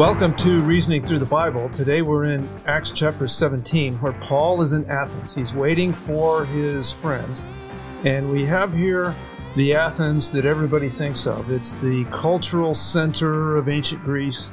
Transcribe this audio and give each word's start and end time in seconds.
Welcome 0.00 0.34
to 0.36 0.62
Reasoning 0.62 1.02
Through 1.02 1.18
the 1.18 1.26
Bible. 1.26 1.68
Today 1.68 2.02
we're 2.02 2.24
in 2.24 2.48
Acts 2.66 2.92
chapter 2.92 3.26
17, 3.26 3.96
where 3.96 4.12
Paul 4.14 4.62
is 4.62 4.72
in 4.72 4.88
Athens. 4.88 5.34
He's 5.34 5.52
waiting 5.52 5.92
for 5.92 6.44
his 6.44 6.92
friends. 6.92 7.44
And 8.04 8.30
we 8.30 8.46
have 8.46 8.72
here 8.72 9.14
the 9.56 9.74
Athens 9.74 10.30
that 10.30 10.46
everybody 10.46 10.88
thinks 10.88 11.26
of. 11.26 11.50
It's 11.50 11.74
the 11.74 12.04
cultural 12.12 12.72
center 12.72 13.56
of 13.56 13.68
ancient 13.68 14.04
Greece, 14.04 14.52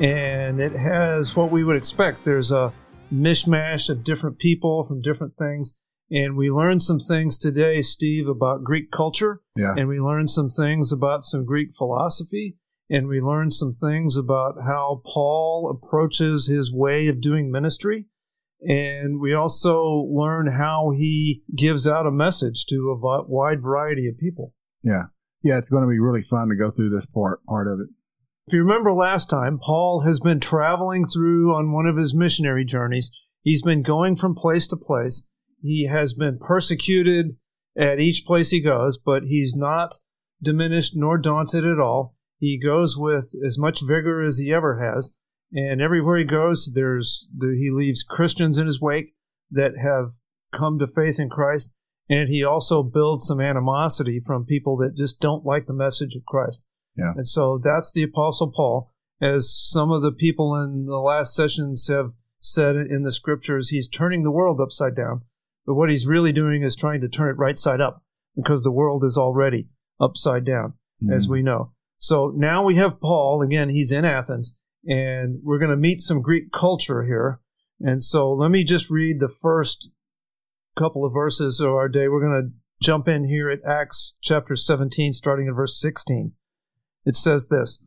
and 0.00 0.60
it 0.60 0.72
has 0.72 1.34
what 1.36 1.50
we 1.50 1.64
would 1.64 1.76
expect. 1.76 2.24
There's 2.24 2.50
a 2.52 2.72
mishmash 3.12 3.88
of 3.88 4.04
different 4.04 4.38
people 4.38 4.84
from 4.84 5.00
different 5.00 5.36
things. 5.36 5.74
And 6.10 6.36
we 6.36 6.50
learned 6.50 6.82
some 6.82 6.98
things 6.98 7.36
today, 7.36 7.82
Steve, 7.82 8.28
about 8.28 8.64
Greek 8.64 8.90
culture. 8.90 9.42
Yeah. 9.56 9.74
And 9.76 9.88
we 9.88 10.00
learned 10.00 10.30
some 10.30 10.48
things 10.48 10.90
about 10.90 11.22
some 11.22 11.44
Greek 11.44 11.74
philosophy 11.76 12.56
and 12.90 13.08
we 13.08 13.20
learn 13.20 13.50
some 13.50 13.72
things 13.72 14.16
about 14.16 14.54
how 14.64 15.02
Paul 15.04 15.70
approaches 15.70 16.46
his 16.46 16.72
way 16.72 17.08
of 17.08 17.20
doing 17.20 17.50
ministry. 17.50 18.06
And 18.66 19.20
we 19.20 19.34
also 19.34 19.84
learn 20.10 20.46
how 20.46 20.92
he 20.96 21.42
gives 21.54 21.86
out 21.86 22.06
a 22.06 22.10
message 22.10 22.66
to 22.66 22.90
a 22.90 23.24
wide 23.28 23.62
variety 23.62 24.08
of 24.08 24.18
people. 24.18 24.54
Yeah. 24.82 25.04
Yeah, 25.42 25.58
it's 25.58 25.68
going 25.68 25.84
to 25.84 25.88
be 25.88 26.00
really 26.00 26.22
fun 26.22 26.48
to 26.48 26.56
go 26.56 26.70
through 26.70 26.90
this 26.90 27.06
part 27.06 27.44
part 27.46 27.68
of 27.68 27.78
it. 27.80 27.88
If 28.48 28.54
you 28.54 28.60
remember 28.60 28.94
last 28.94 29.28
time, 29.28 29.58
Paul 29.58 30.04
has 30.06 30.20
been 30.20 30.40
traveling 30.40 31.04
through 31.04 31.54
on 31.54 31.70
one 31.70 31.84
of 31.84 31.98
his 31.98 32.14
missionary 32.14 32.64
journeys. 32.64 33.10
He's 33.42 33.60
been 33.60 33.82
going 33.82 34.16
from 34.16 34.34
place 34.34 34.66
to 34.68 34.76
place. 34.78 35.26
He 35.60 35.86
has 35.86 36.14
been 36.14 36.38
persecuted 36.38 37.36
at 37.76 38.00
each 38.00 38.24
place 38.24 38.48
he 38.48 38.62
goes, 38.62 38.96
but 38.96 39.24
he's 39.24 39.54
not 39.54 39.96
diminished 40.42 40.94
nor 40.96 41.18
daunted 41.18 41.66
at 41.66 41.78
all. 41.78 42.16
He 42.38 42.58
goes 42.58 42.96
with 42.96 43.34
as 43.46 43.58
much 43.58 43.82
vigor 43.86 44.22
as 44.22 44.38
he 44.38 44.50
ever 44.50 44.82
has, 44.82 45.10
and 45.52 45.82
everywhere 45.82 46.16
he 46.16 46.24
goes, 46.24 46.72
there's 46.72 47.28
there, 47.36 47.52
he 47.52 47.70
leaves 47.70 48.02
Christians 48.02 48.56
in 48.56 48.66
his 48.66 48.80
wake 48.80 49.12
that 49.50 49.76
have 49.76 50.12
come 50.52 50.78
to 50.78 50.86
faith 50.86 51.20
in 51.20 51.28
Christ, 51.28 51.70
and 52.08 52.30
he 52.30 52.42
also 52.42 52.82
builds 52.82 53.26
some 53.26 53.42
animosity 53.42 54.22
from 54.24 54.46
people 54.46 54.78
that 54.78 54.96
just 54.96 55.20
don't 55.20 55.44
like 55.44 55.66
the 55.66 55.74
message 55.74 56.14
of 56.14 56.24
Christ. 56.24 56.64
Yeah. 56.98 57.12
And 57.16 57.26
so 57.26 57.58
that's 57.62 57.92
the 57.92 58.02
Apostle 58.02 58.50
Paul, 58.50 58.92
as 59.20 59.54
some 59.54 59.90
of 59.90 60.02
the 60.02 60.12
people 60.12 60.54
in 60.54 60.86
the 60.86 60.98
last 60.98 61.34
sessions 61.34 61.86
have 61.88 62.12
said 62.40 62.76
in 62.76 63.02
the 63.02 63.12
scriptures, 63.12 63.68
he's 63.68 63.88
turning 63.88 64.22
the 64.22 64.32
world 64.32 64.60
upside 64.60 64.94
down. 64.94 65.22
But 65.66 65.74
what 65.74 65.90
he's 65.90 66.06
really 66.06 66.32
doing 66.32 66.62
is 66.62 66.74
trying 66.74 67.00
to 67.02 67.08
turn 67.08 67.28
it 67.28 67.38
right 67.38 67.56
side 67.56 67.80
up 67.80 68.02
because 68.34 68.62
the 68.62 68.72
world 68.72 69.04
is 69.04 69.16
already 69.16 69.68
upside 70.00 70.44
down, 70.44 70.74
mm. 71.02 71.14
as 71.14 71.28
we 71.28 71.42
know. 71.42 71.72
So 71.98 72.32
now 72.34 72.64
we 72.64 72.76
have 72.76 73.00
Paul. 73.00 73.42
Again, 73.42 73.68
he's 73.68 73.90
in 73.90 74.04
Athens, 74.04 74.56
and 74.86 75.40
we're 75.42 75.58
going 75.58 75.70
to 75.70 75.76
meet 75.76 76.00
some 76.00 76.22
Greek 76.22 76.52
culture 76.52 77.04
here. 77.04 77.40
And 77.80 78.02
so 78.02 78.32
let 78.32 78.50
me 78.50 78.64
just 78.64 78.88
read 78.88 79.20
the 79.20 79.28
first 79.28 79.90
couple 80.76 81.04
of 81.04 81.12
verses 81.12 81.60
of 81.60 81.70
our 81.70 81.88
day. 81.88 82.08
We're 82.08 82.20
going 82.20 82.42
to 82.42 82.84
jump 82.84 83.08
in 83.08 83.24
here 83.24 83.50
at 83.50 83.60
Acts 83.68 84.16
chapter 84.22 84.54
17, 84.54 85.12
starting 85.12 85.48
at 85.48 85.54
verse 85.54 85.78
16. 85.80 86.32
It 87.08 87.16
says 87.16 87.48
this 87.48 87.82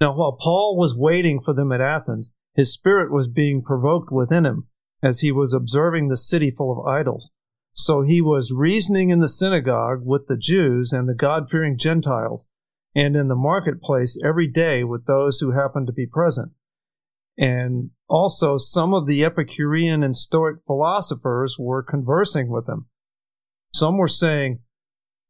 Now, 0.00 0.16
while 0.16 0.32
Paul 0.32 0.76
was 0.76 0.96
waiting 0.96 1.40
for 1.40 1.54
them 1.54 1.70
at 1.70 1.80
Athens, 1.80 2.32
his 2.56 2.72
spirit 2.72 3.12
was 3.12 3.28
being 3.28 3.62
provoked 3.62 4.10
within 4.10 4.44
him 4.44 4.66
as 5.00 5.20
he 5.20 5.30
was 5.30 5.54
observing 5.54 6.08
the 6.08 6.16
city 6.16 6.50
full 6.50 6.72
of 6.72 6.84
idols. 6.84 7.30
So 7.72 8.02
he 8.02 8.20
was 8.20 8.52
reasoning 8.52 9.10
in 9.10 9.20
the 9.20 9.28
synagogue 9.28 10.00
with 10.04 10.26
the 10.26 10.36
Jews 10.36 10.92
and 10.92 11.08
the 11.08 11.14
God 11.14 11.48
fearing 11.48 11.78
Gentiles 11.78 12.46
and 12.96 13.14
in 13.14 13.28
the 13.28 13.36
marketplace 13.36 14.18
every 14.24 14.48
day 14.48 14.82
with 14.82 15.06
those 15.06 15.38
who 15.38 15.52
happened 15.52 15.86
to 15.86 15.92
be 15.92 16.06
present. 16.06 16.50
And 17.38 17.90
also, 18.08 18.56
some 18.56 18.92
of 18.92 19.06
the 19.06 19.24
Epicurean 19.24 20.02
and 20.02 20.16
Stoic 20.16 20.56
philosophers 20.66 21.58
were 21.60 21.82
conversing 21.84 22.48
with 22.48 22.68
him. 22.68 22.86
Some 23.72 23.98
were 23.98 24.08
saying, 24.08 24.62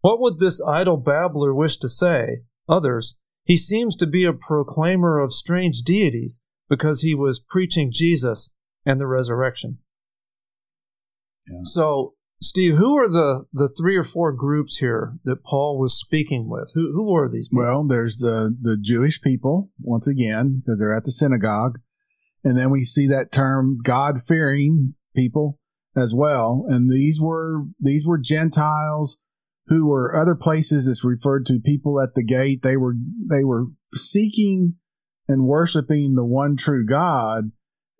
What 0.00 0.18
would 0.18 0.38
this 0.38 0.62
idle 0.66 0.96
babbler 0.96 1.52
wish 1.52 1.76
to 1.78 1.90
say? 1.90 2.44
Others, 2.68 3.18
He 3.46 3.56
seems 3.56 3.94
to 3.96 4.06
be 4.06 4.24
a 4.24 4.32
proclaimer 4.32 5.20
of 5.20 5.32
strange 5.32 5.82
deities 5.82 6.40
because 6.68 7.00
he 7.00 7.14
was 7.14 7.38
preaching 7.38 7.92
Jesus 7.92 8.52
and 8.84 9.00
the 9.00 9.06
resurrection. 9.06 9.78
Yeah. 11.48 11.60
So 11.62 12.14
Steve, 12.42 12.76
who 12.76 12.96
are 12.96 13.08
the, 13.08 13.44
the 13.52 13.68
three 13.68 13.96
or 13.96 14.02
four 14.02 14.32
groups 14.32 14.78
here 14.78 15.14
that 15.24 15.44
Paul 15.44 15.78
was 15.78 15.98
speaking 15.98 16.50
with? 16.50 16.72
Who, 16.74 16.92
who 16.92 17.10
were 17.10 17.30
these 17.30 17.48
people? 17.48 17.62
Well, 17.62 17.86
there's 17.86 18.16
the, 18.16 18.54
the 18.60 18.76
Jewish 18.76 19.22
people, 19.22 19.70
once 19.80 20.08
again, 20.08 20.62
because 20.64 20.80
they're 20.80 20.94
at 20.94 21.04
the 21.04 21.12
synagogue. 21.12 21.78
And 22.42 22.58
then 22.58 22.70
we 22.70 22.82
see 22.82 23.06
that 23.06 23.32
term 23.32 23.78
God 23.82 24.20
fearing 24.20 24.94
people 25.14 25.60
as 25.96 26.12
well. 26.14 26.66
And 26.68 26.90
these 26.90 27.20
were, 27.20 27.62
these 27.80 28.04
were 28.04 28.18
Gentiles 28.18 29.18
who 29.68 29.86
were 29.86 30.16
other 30.20 30.34
places 30.34 30.86
that's 30.86 31.04
referred 31.04 31.46
to 31.46 31.60
people 31.64 32.00
at 32.00 32.14
the 32.14 32.24
gate. 32.24 32.62
They 32.62 32.76
were, 32.76 32.94
they 33.28 33.44
were 33.44 33.66
seeking 33.94 34.74
and 35.28 35.44
worshiping 35.44 36.14
the 36.14 36.24
one 36.24 36.56
true 36.56 36.86
God. 36.86 37.50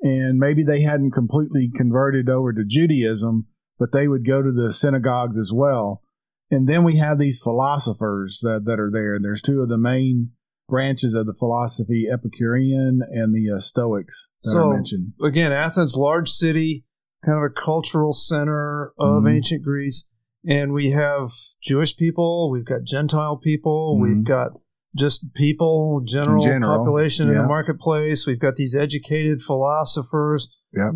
And 0.02 0.38
maybe 0.38 0.62
they 0.62 0.82
hadn't 0.82 1.12
completely 1.12 1.70
converted 1.74 2.28
over 2.28 2.52
to 2.52 2.64
Judaism 2.66 3.46
but 3.78 3.92
they 3.92 4.08
would 4.08 4.26
go 4.26 4.42
to 4.42 4.52
the 4.52 4.72
synagogues 4.72 5.38
as 5.38 5.52
well. 5.54 6.02
And 6.50 6.68
then 6.68 6.84
we 6.84 6.96
have 6.96 7.18
these 7.18 7.40
philosophers 7.42 8.40
that, 8.42 8.64
that 8.66 8.78
are 8.78 8.90
there. 8.90 9.18
There's 9.20 9.42
two 9.42 9.62
of 9.62 9.68
the 9.68 9.78
main 9.78 10.30
branches 10.68 11.14
of 11.14 11.26
the 11.26 11.34
philosophy, 11.34 12.06
Epicurean 12.12 13.00
and 13.10 13.34
the 13.34 13.56
uh, 13.56 13.60
Stoics 13.60 14.28
that 14.42 14.50
so, 14.50 14.70
I 14.70 14.74
mentioned. 14.74 15.12
Again, 15.24 15.52
Athens, 15.52 15.96
large 15.96 16.30
city, 16.30 16.84
kind 17.24 17.38
of 17.38 17.44
a 17.44 17.50
cultural 17.50 18.12
center 18.12 18.92
of 18.98 19.22
mm-hmm. 19.22 19.28
ancient 19.28 19.62
Greece. 19.62 20.04
And 20.46 20.72
we 20.72 20.90
have 20.90 21.30
Jewish 21.62 21.96
people, 21.96 22.50
we've 22.50 22.64
got 22.64 22.84
Gentile 22.84 23.36
people, 23.36 23.94
mm-hmm. 23.94 24.02
we've 24.02 24.24
got 24.24 24.52
just 24.96 25.34
people, 25.34 26.02
general, 26.06 26.42
general 26.42 26.78
population 26.78 27.26
yeah. 27.26 27.32
in 27.32 27.38
the 27.38 27.46
marketplace. 27.46 28.26
We've 28.26 28.40
got 28.40 28.56
these 28.56 28.74
educated 28.74 29.42
philosophers, 29.42 30.48
yep. 30.72 30.92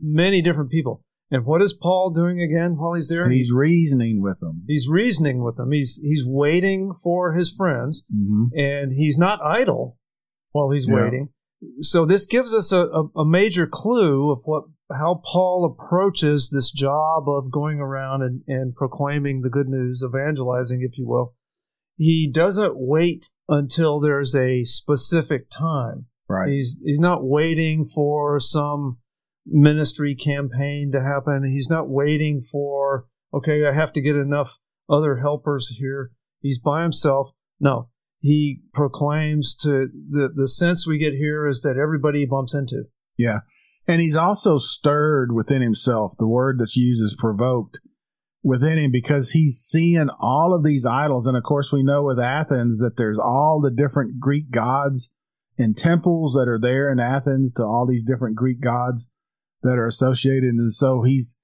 many 0.00 0.40
different 0.40 0.70
people. 0.70 1.02
And 1.30 1.44
what 1.44 1.62
is 1.62 1.72
Paul 1.72 2.10
doing 2.10 2.40
again 2.40 2.76
while 2.78 2.94
he's 2.94 3.08
there? 3.08 3.28
He's 3.28 3.52
reasoning 3.52 4.22
with 4.22 4.38
them. 4.40 4.62
He's 4.68 4.88
reasoning 4.88 5.42
with 5.42 5.56
them. 5.56 5.72
He's 5.72 5.98
he's 6.02 6.24
waiting 6.24 6.92
for 6.92 7.32
his 7.32 7.50
friends, 7.50 8.04
mm-hmm. 8.14 8.56
and 8.56 8.92
he's 8.92 9.18
not 9.18 9.40
idle 9.42 9.98
while 10.52 10.70
he's 10.70 10.86
yeah. 10.86 10.94
waiting. 10.94 11.28
So 11.80 12.04
this 12.04 12.26
gives 12.26 12.54
us 12.54 12.72
a, 12.72 12.86
a, 12.86 13.04
a, 13.16 13.24
major 13.24 13.66
clue 13.66 14.30
of 14.30 14.42
what 14.44 14.64
how 14.92 15.22
Paul 15.24 15.64
approaches 15.64 16.50
this 16.50 16.70
job 16.70 17.28
of 17.28 17.50
going 17.50 17.80
around 17.80 18.22
and, 18.22 18.42
and 18.46 18.74
proclaiming 18.74 19.40
the 19.40 19.50
good 19.50 19.68
news, 19.68 20.04
evangelizing, 20.06 20.82
if 20.82 20.98
you 20.98 21.06
will. 21.06 21.34
He 21.96 22.30
doesn't 22.30 22.74
wait 22.76 23.30
until 23.48 24.00
there's 24.00 24.34
a 24.34 24.64
specific 24.64 25.48
time. 25.50 26.06
Right. 26.28 26.50
He's 26.50 26.78
he's 26.84 26.98
not 26.98 27.24
waiting 27.24 27.84
for 27.84 28.40
some 28.40 28.98
ministry 29.46 30.14
campaign 30.14 30.90
to 30.92 31.02
happen. 31.02 31.44
He's 31.44 31.68
not 31.68 31.88
waiting 31.88 32.40
for, 32.40 33.06
okay, 33.32 33.66
I 33.66 33.72
have 33.72 33.92
to 33.92 34.00
get 34.00 34.16
enough 34.16 34.58
other 34.88 35.18
helpers 35.18 35.76
here. 35.78 36.10
He's 36.40 36.58
by 36.58 36.82
himself. 36.82 37.30
No, 37.60 37.90
he 38.20 38.62
proclaims 38.72 39.54
to 39.56 39.88
the, 40.08 40.30
the 40.34 40.48
sense 40.48 40.86
we 40.86 40.98
get 40.98 41.12
here 41.12 41.46
is 41.46 41.60
that 41.60 41.76
everybody 41.76 42.26
bumps 42.26 42.54
into. 42.54 42.84
Yeah. 43.16 43.40
And 43.86 44.00
he's 44.00 44.16
also 44.16 44.58
stirred 44.58 45.32
within 45.32 45.62
himself. 45.62 46.14
The 46.18 46.26
word 46.26 46.58
that's 46.58 46.76
used 46.76 47.02
is 47.02 47.16
provoked 47.18 47.78
within 48.42 48.78
him 48.78 48.90
because 48.90 49.30
he's 49.30 49.58
seeing 49.58 50.08
all 50.20 50.54
of 50.54 50.64
these 50.64 50.86
idols. 50.86 51.26
And 51.26 51.36
of 51.36 51.42
course, 51.42 51.72
we 51.72 51.82
know 51.82 52.02
with 52.02 52.18
Athens 52.18 52.78
that 52.78 52.96
there's 52.96 53.18
all 53.18 53.60
the 53.62 53.70
different 53.70 54.20
Greek 54.20 54.50
gods 54.50 55.10
and 55.58 55.76
temples 55.76 56.34
that 56.34 56.48
are 56.48 56.58
there 56.60 56.90
in 56.90 56.98
Athens 56.98 57.52
to 57.52 57.62
all 57.62 57.86
these 57.86 58.04
different 58.04 58.36
Greek 58.36 58.60
gods 58.60 59.06
that 59.62 59.78
are 59.78 59.86
associated. 59.86 60.54
And 60.54 60.72
so 60.72 61.02
he's, 61.02 61.36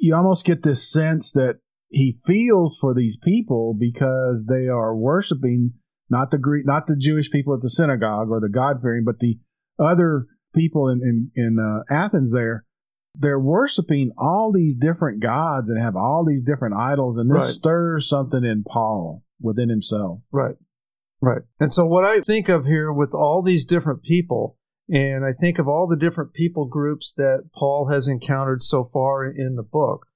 you 0.00 0.14
almost 0.14 0.44
get 0.44 0.62
this 0.62 0.90
sense 0.90 1.32
that 1.32 1.60
he 1.88 2.18
feels 2.26 2.76
for 2.78 2.94
these 2.94 3.16
people 3.16 3.74
because 3.78 4.46
they 4.48 4.68
are 4.68 4.94
worshiping 4.94 5.72
not 6.10 6.30
the 6.30 6.38
Greek, 6.38 6.66
not 6.66 6.86
the 6.86 6.96
Jewish 6.96 7.30
people 7.30 7.54
at 7.54 7.60
the 7.60 7.68
synagogue 7.68 8.28
or 8.30 8.40
the 8.40 8.48
God 8.48 8.80
fearing, 8.82 9.04
but 9.04 9.18
the 9.18 9.38
other 9.78 10.26
people 10.54 10.88
in 10.88 11.00
in, 11.02 11.30
in 11.34 11.58
uh, 11.58 11.82
Athens 11.92 12.32
there. 12.32 12.64
They're 13.20 13.40
worshiping 13.40 14.12
all 14.16 14.52
these 14.52 14.76
different 14.76 15.20
gods 15.20 15.68
and 15.70 15.82
have 15.82 15.96
all 15.96 16.24
these 16.24 16.42
different 16.42 16.76
idols, 16.76 17.16
and 17.16 17.30
this 17.30 17.42
right. 17.42 17.50
stirs 17.50 18.08
something 18.08 18.44
in 18.44 18.64
Paul 18.64 19.24
within 19.40 19.68
himself. 19.68 20.20
Right, 20.30 20.54
right. 21.20 21.42
And 21.58 21.72
so, 21.72 21.84
what 21.84 22.04
I 22.04 22.20
think 22.20 22.48
of 22.48 22.66
here 22.66 22.92
with 22.92 23.14
all 23.14 23.42
these 23.42 23.64
different 23.64 24.02
people 24.02 24.58
And 24.88 25.24
I 25.24 25.32
think 25.32 25.58
of 25.58 25.68
all 25.68 25.86
the 25.86 25.96
different 25.96 26.32
people 26.32 26.64
groups 26.64 27.12
that 27.16 27.50
Paul 27.54 27.88
has 27.90 28.08
encountered 28.08 28.62
so 28.62 28.84
far 28.84 29.26
in 29.26 29.56
the 29.56 29.62
book. 29.62 30.06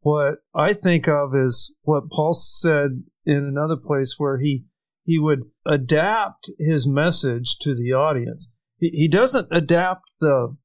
What 0.00 0.38
I 0.54 0.72
think 0.72 1.08
of 1.08 1.34
is 1.34 1.74
what 1.82 2.10
Paul 2.10 2.32
said 2.32 3.02
in 3.24 3.44
another 3.44 3.76
place 3.76 4.14
where 4.18 4.38
he 4.38 4.64
he 5.04 5.18
would 5.18 5.42
adapt 5.66 6.50
his 6.58 6.86
message 6.86 7.58
to 7.58 7.74
the 7.74 7.92
audience. 7.92 8.50
He, 8.80 8.88
he 8.88 9.08
doesn't 9.08 9.48
adapt 9.52 10.12
the 10.20 10.56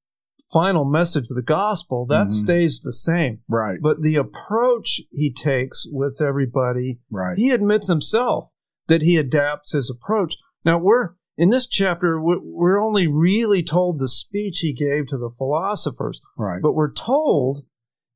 final 0.51 0.85
message 0.85 1.29
of 1.29 1.35
the 1.35 1.41
gospel, 1.41 2.05
that 2.07 2.27
mm-hmm. 2.27 2.45
stays 2.45 2.79
the 2.79 2.93
same. 2.93 3.41
Right. 3.47 3.79
But 3.81 4.01
the 4.01 4.15
approach 4.15 5.01
he 5.11 5.33
takes 5.33 5.85
with 5.91 6.21
everybody, 6.21 6.99
right. 7.11 7.37
he 7.37 7.51
admits 7.51 7.87
himself 7.87 8.53
that 8.87 9.01
he 9.01 9.17
adapts 9.17 9.73
his 9.73 9.89
approach. 9.89 10.37
Now 10.63 10.77
we're 10.77 11.15
in 11.37 11.49
this 11.49 11.67
chapter, 11.67 12.21
we're 12.21 12.81
only 12.81 13.07
really 13.07 13.61
told 13.61 13.99
the 13.99 14.07
speech 14.07 14.59
he 14.59 14.73
gave 14.73 15.07
to 15.07 15.17
the 15.17 15.31
philosophers. 15.37 16.21
Right. 16.37 16.61
But 16.61 16.73
we're 16.73 16.93
told 16.93 17.65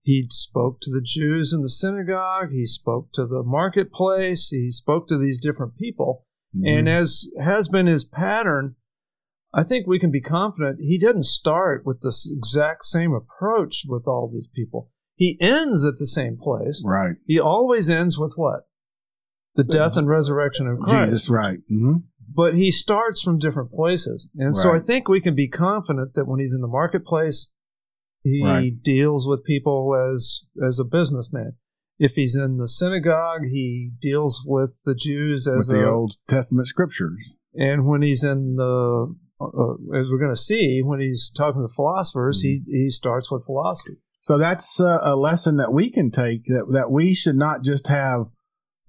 he 0.01 0.27
spoke 0.29 0.79
to 0.81 0.91
the 0.91 1.01
Jews 1.03 1.51
in 1.51 1.61
the 1.61 1.69
synagogue, 1.69 2.51
he 2.51 2.65
spoke 2.65 3.11
to 3.13 3.25
the 3.25 3.43
marketplace, 3.43 4.49
he 4.49 4.71
spoke 4.71 5.07
to 5.07 5.17
these 5.17 5.41
different 5.41 5.77
people. 5.77 6.25
Mm-hmm. 6.55 6.67
And 6.67 6.89
as 6.89 7.29
has 7.43 7.67
been 7.67 7.87
his 7.87 8.05
pattern, 8.05 8.75
I 9.53 9.63
think 9.63 9.87
we 9.87 9.99
can 9.99 10.11
be 10.11 10.21
confident 10.21 10.79
he 10.79 10.97
didn't 10.97 11.23
start 11.23 11.85
with 11.85 12.01
this 12.01 12.31
exact 12.31 12.85
same 12.85 13.13
approach 13.13 13.83
with 13.87 14.07
all 14.07 14.29
these 14.31 14.47
people. 14.47 14.91
He 15.15 15.37
ends 15.41 15.83
at 15.83 15.97
the 15.97 16.05
same 16.05 16.37
place. 16.37 16.83
Right. 16.85 17.15
He 17.25 17.39
always 17.39 17.89
ends 17.89 18.17
with 18.17 18.33
what? 18.35 18.67
The 19.55 19.63
death 19.63 19.97
and 19.97 20.07
resurrection 20.07 20.67
of 20.67 20.79
Christ. 20.79 21.11
Jesus, 21.11 21.29
right. 21.29 21.59
Mm-hmm. 21.71 21.95
But 22.33 22.53
he 22.53 22.71
starts 22.71 23.21
from 23.21 23.39
different 23.39 23.71
places. 23.71 24.29
And 24.37 24.49
right. 24.49 24.55
so 24.55 24.73
I 24.73 24.79
think 24.79 25.09
we 25.09 25.19
can 25.19 25.35
be 25.35 25.47
confident 25.47 26.13
that 26.13 26.25
when 26.25 26.39
he's 26.39 26.53
in 26.53 26.61
the 26.61 26.67
marketplace, 26.67 27.49
he 28.23 28.41
right. 28.45 28.71
deals 28.81 29.27
with 29.27 29.43
people 29.43 29.95
as 30.13 30.43
as 30.65 30.79
a 30.79 30.85
businessman. 30.85 31.53
If 31.97 32.13
he's 32.13 32.35
in 32.35 32.57
the 32.57 32.67
synagogue, 32.67 33.41
he 33.49 33.91
deals 33.99 34.43
with 34.45 34.81
the 34.85 34.95
Jews 34.95 35.47
as 35.47 35.67
with 35.67 35.77
the 35.77 35.85
a, 35.85 35.91
Old 35.91 36.15
Testament 36.27 36.67
scriptures. 36.67 37.17
And 37.53 37.85
when 37.85 38.01
he's 38.01 38.23
in 38.23 38.55
the 38.55 39.15
uh, 39.41 39.74
as 39.95 40.07
we're 40.09 40.19
going 40.19 40.36
to 40.36 40.41
see 40.41 40.81
when 40.81 41.00
he's 41.00 41.31
talking 41.36 41.62
to 41.62 41.74
philosophers, 41.74 42.39
mm-hmm. 42.39 42.63
he 42.69 42.83
he 42.83 42.89
starts 42.89 43.31
with 43.31 43.45
philosophy. 43.45 43.97
So 44.19 44.38
that's 44.38 44.80
uh, 44.80 45.00
a 45.01 45.15
lesson 45.15 45.57
that 45.57 45.71
we 45.71 45.89
can 45.89 46.12
take 46.12 46.45
that 46.45 46.65
that 46.74 46.91
we 46.91 47.13
should 47.13 47.38
not 47.38 47.63
just 47.63 47.88
have 47.88 48.25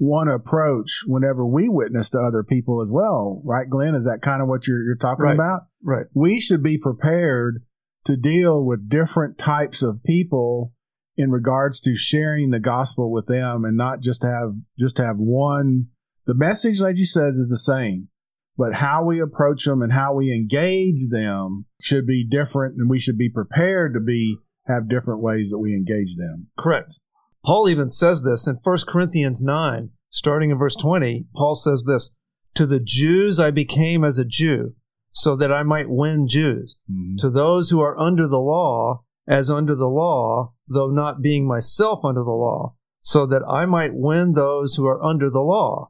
one 0.01 0.29
approach 0.29 1.03
whenever 1.07 1.47
we 1.47 1.69
witness 1.69 2.11
to 2.11 2.19
other 2.19 2.43
people 2.43 2.81
as 2.81 2.91
well, 2.91 3.43
right, 3.45 3.69
Glenn? 3.69 3.95
Is 3.95 4.05
that 4.05 4.23
kind 4.23 4.43
of 4.43 4.49
what 4.49 4.67
you're 4.67 4.83
you're 4.83 4.97
talking 4.97 5.27
right. 5.27 5.35
about? 5.35 5.67
Right. 5.85 6.07
We 6.15 6.41
should 6.41 6.63
be 6.63 6.79
prepared 6.79 7.63
to 8.07 8.17
deal 8.17 8.65
with 8.65 8.89
different 8.89 9.39
types 9.39 9.83
of 9.83 10.03
people 10.03 10.73
in 11.17 11.31
regards 11.31 11.81
to 11.81 11.95
sharing 11.95 12.51
the 12.51 12.59
gospel 12.59 13.13
with 13.13 13.27
them, 13.27 13.65
and 13.65 13.77
not 13.77 14.01
just 14.01 14.23
have 14.23 14.55
just 14.79 14.99
have 14.99 15.17
one. 15.19 15.89
The 16.27 16.35
message, 16.35 16.81
like 16.81 16.97
you 16.97 17.07
says, 17.07 17.37
is 17.37 17.51
the 17.51 17.59
same 17.59 18.09
but 18.61 18.75
how 18.75 19.03
we 19.03 19.23
approach 19.23 19.65
them 19.65 19.81
and 19.81 19.91
how 19.91 20.13
we 20.13 20.35
engage 20.35 21.09
them 21.09 21.65
should 21.81 22.07
be 22.07 22.29
different 22.29 22.77
and 22.77 22.91
we 22.91 22.99
should 22.99 23.17
be 23.17 23.31
prepared 23.31 23.95
to 23.95 24.01
be 24.01 24.37
have 24.67 24.87
different 24.87 25.23
ways 25.23 25.49
that 25.49 25.59
we 25.59 25.73
engage 25.73 26.15
them. 26.17 26.49
Correct. 26.59 27.01
Paul 27.43 27.71
even 27.71 27.89
says 27.89 28.23
this 28.23 28.47
in 28.47 28.57
1 28.63 28.79
corinthians 28.87 29.41
9 29.41 29.89
starting 30.11 30.51
in 30.51 30.59
verse 30.59 30.77
20 30.77 31.25
paul 31.35 31.55
says 31.55 31.85
this 31.87 32.11
to 32.55 32.67
the 32.67 32.81
jews 32.81 33.41
i 33.41 33.51
became 33.51 34.05
as 34.05 34.19
a 34.19 34.25
jew 34.27 34.75
so 35.13 35.35
that 35.37 35.53
i 35.53 35.63
might 35.63 35.89
win 35.89 36.29
jews. 36.29 36.77
Mm-hmm. 36.91 37.15
to 37.19 37.31
those 37.31 37.71
who 37.71 37.81
are 37.81 37.99
under 37.99 38.29
the 38.29 38.41
law 38.41 39.05
as 39.27 39.49
under 39.49 39.75
the 39.75 39.89
law 39.89 40.53
though 40.69 40.91
not 40.91 41.23
being 41.23 41.47
myself 41.47 42.05
under 42.05 42.25
the 42.25 42.31
law 42.33 42.75
so 43.01 43.25
that 43.25 43.43
i 43.49 43.65
might 43.65 43.95
win 43.95 44.33
those 44.33 44.75
who 44.75 44.85
are 44.87 45.03
under 45.03 45.31
the 45.31 45.41
law. 45.41 45.89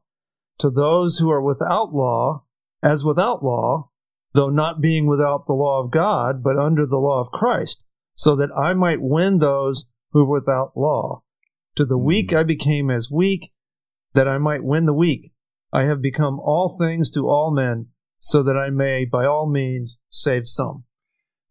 To 0.59 0.71
those 0.71 1.17
who 1.17 1.31
are 1.31 1.43
without 1.43 1.95
law 1.95 2.45
as 2.83 3.05
without 3.05 3.45
law, 3.45 3.91
though 4.35 4.51
not 4.51 4.81
being 4.81 5.07
without 5.07 5.47
the 5.47 5.53
law 5.53 5.83
of 5.83 5.91
God, 5.91 6.43
but 6.43 6.59
under 6.59 6.87
the 6.87 6.99
law 6.99 7.21
of 7.21 7.33
Christ, 7.33 7.85
so 8.15 8.37
that 8.37 8.51
I 8.57 8.75
might 8.75 9.01
win 9.01 9.39
those 9.39 9.87
who 10.13 10.25
were 10.25 10.41
without 10.41 10.77
law. 10.77 11.23
To 11.77 11.85
the 11.85 11.99
hmm. 11.99 12.05
weak 12.05 12.33
I 12.33 12.43
became 12.43 12.91
as 12.91 13.11
weak, 13.11 13.53
that 14.15 14.29
I 14.29 14.39
might 14.39 14.65
win 14.65 14.87
the 14.87 14.95
weak. 14.95 15.33
I 15.73 15.85
have 15.85 16.03
become 16.03 16.41
all 16.41 16.69
things 16.69 17.11
to 17.11 17.29
all 17.29 17.53
men, 17.53 17.89
so 18.19 18.43
that 18.43 18.57
I 18.57 18.71
may 18.71 19.05
by 19.05 19.25
all 19.25 19.49
means 19.49 19.99
save 20.09 20.47
some. 20.47 20.85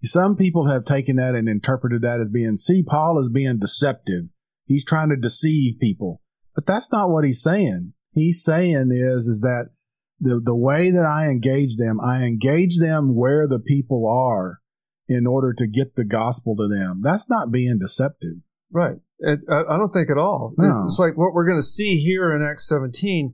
Some 0.04 0.38
people 0.38 0.70
have 0.70 0.86
taken 0.86 1.18
that 1.18 1.36
and 1.36 1.50
interpreted 1.50 2.02
that 2.04 2.22
as 2.22 2.30
being, 2.30 2.56
see, 2.58 2.84
Paul 2.84 3.20
is 3.22 3.30
being 3.30 3.60
deceptive. 3.60 4.26
He's 4.66 4.86
trying 4.86 5.10
to 5.10 5.18
deceive 5.18 5.80
people. 5.80 6.22
But 6.56 6.66
that's 6.66 6.92
not 6.92 7.10
what 7.10 7.26
he's 7.26 7.42
saying. 7.42 7.94
He's 8.14 8.44
saying 8.44 8.92
is, 8.92 9.28
is 9.28 9.42
that 9.42 9.72
the 10.20 10.42
the 10.44 10.56
way 10.56 10.92
that 10.92 11.06
I 11.06 11.30
engage 11.30 11.78
them, 11.78 12.00
I 12.00 12.24
engage 12.24 12.78
them 12.80 13.16
where 13.16 13.48
the 13.48 13.60
people 13.60 14.08
are 14.08 14.60
in 15.08 15.26
order 15.26 15.54
to 15.54 15.68
get 15.68 15.96
the 15.96 16.06
gospel 16.06 16.56
to 16.56 16.68
them. 16.68 17.02
That's 17.04 17.30
not 17.30 17.52
being 17.52 17.80
deceptive. 17.80 18.38
Right. 18.72 18.98
It, 19.20 19.40
I 19.50 19.78
don't 19.78 19.92
think 19.92 20.10
at 20.10 20.18
all. 20.18 20.54
No. 20.58 20.84
It's 20.86 21.00
like 21.00 21.18
what 21.18 21.34
we're 21.34 21.48
going 21.48 21.58
to 21.58 21.64
see 21.64 21.98
here 21.98 22.34
in 22.34 22.44
Acts 22.44 22.70
17. 22.70 23.34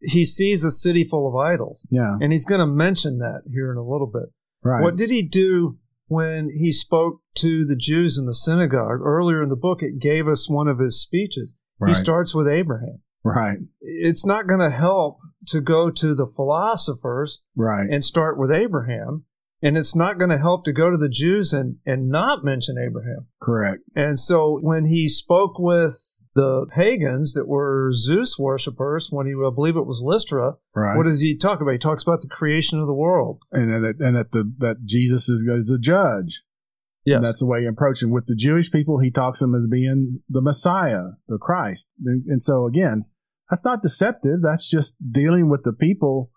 He 0.00 0.24
sees 0.24 0.64
a 0.64 0.70
city 0.70 1.04
full 1.04 1.28
of 1.28 1.36
idols. 1.36 1.86
Yeah. 1.90 2.16
And 2.20 2.32
he's 2.32 2.44
going 2.44 2.60
to 2.60 2.66
mention 2.66 3.18
that 3.18 3.42
here 3.50 3.70
in 3.70 3.78
a 3.78 3.86
little 3.86 4.08
bit. 4.08 4.30
Right. 4.62 4.82
What 4.82 4.96
did 4.96 5.10
he 5.10 5.22
do 5.22 5.78
when 6.08 6.50
he 6.50 6.72
spoke 6.72 7.20
to 7.36 7.64
the 7.64 7.76
Jews 7.76 8.18
in 8.18 8.26
the 8.26 8.34
synagogue? 8.34 9.00
Earlier 9.00 9.42
in 9.42 9.48
the 9.48 9.56
book, 9.56 9.82
it 9.82 10.00
gave 10.00 10.26
us 10.26 10.50
one 10.50 10.68
of 10.68 10.80
his 10.80 11.00
speeches. 11.00 11.54
Right. 11.78 11.90
He 11.90 11.94
starts 11.94 12.34
with 12.34 12.48
Abraham. 12.48 13.00
Right. 13.26 13.58
It's 13.80 14.24
not 14.24 14.46
going 14.46 14.60
to 14.60 14.76
help 14.76 15.18
to 15.48 15.60
go 15.60 15.90
to 15.90 16.14
the 16.14 16.26
philosophers 16.26 17.42
right. 17.56 17.88
and 17.90 18.02
start 18.02 18.38
with 18.38 18.50
Abraham. 18.50 19.24
And 19.62 19.76
it's 19.76 19.96
not 19.96 20.18
going 20.18 20.30
to 20.30 20.38
help 20.38 20.64
to 20.64 20.72
go 20.72 20.90
to 20.90 20.96
the 20.96 21.08
Jews 21.08 21.52
and, 21.52 21.76
and 21.86 22.08
not 22.08 22.44
mention 22.44 22.76
Abraham. 22.78 23.26
Correct. 23.40 23.82
And 23.94 24.18
so 24.18 24.58
when 24.60 24.86
he 24.86 25.08
spoke 25.08 25.58
with 25.58 25.98
the 26.34 26.66
pagans 26.72 27.32
that 27.32 27.48
were 27.48 27.90
Zeus 27.92 28.38
worshippers, 28.38 29.08
when 29.10 29.26
he, 29.26 29.32
I 29.32 29.50
believe 29.52 29.76
it 29.76 29.86
was 29.86 30.02
Lystra, 30.04 30.56
right. 30.74 30.96
what 30.96 31.06
does 31.06 31.20
he 31.20 31.36
talk 31.36 31.60
about? 31.62 31.72
He 31.72 31.78
talks 31.78 32.02
about 32.02 32.20
the 32.20 32.28
creation 32.28 32.78
of 32.78 32.86
the 32.86 32.94
world. 32.94 33.40
And 33.50 33.70
that, 33.70 33.96
and 33.98 34.16
that, 34.16 34.32
the, 34.32 34.52
that 34.58 34.84
Jesus 34.84 35.28
is, 35.28 35.42
is 35.48 35.70
a 35.70 35.78
judge. 35.78 36.42
Yes. 37.06 37.16
And 37.16 37.24
that's 37.24 37.40
the 37.40 37.46
way 37.46 37.60
he 37.60 37.66
approached 37.66 38.02
him. 38.02 38.10
With 38.10 38.26
the 38.26 38.34
Jewish 38.34 38.70
people, 38.70 38.98
he 38.98 39.10
talks 39.10 39.38
them 39.38 39.54
as 39.54 39.66
being 39.66 40.20
the 40.28 40.42
Messiah, 40.42 41.12
the 41.28 41.38
Christ. 41.38 41.88
And, 42.04 42.24
and 42.26 42.42
so 42.42 42.66
again, 42.66 43.04
that's 43.50 43.64
not 43.64 43.82
deceptive. 43.82 44.40
That's 44.42 44.68
just 44.68 44.96
dealing 45.10 45.48
with 45.48 45.62
the 45.62 45.72
people 45.72 46.30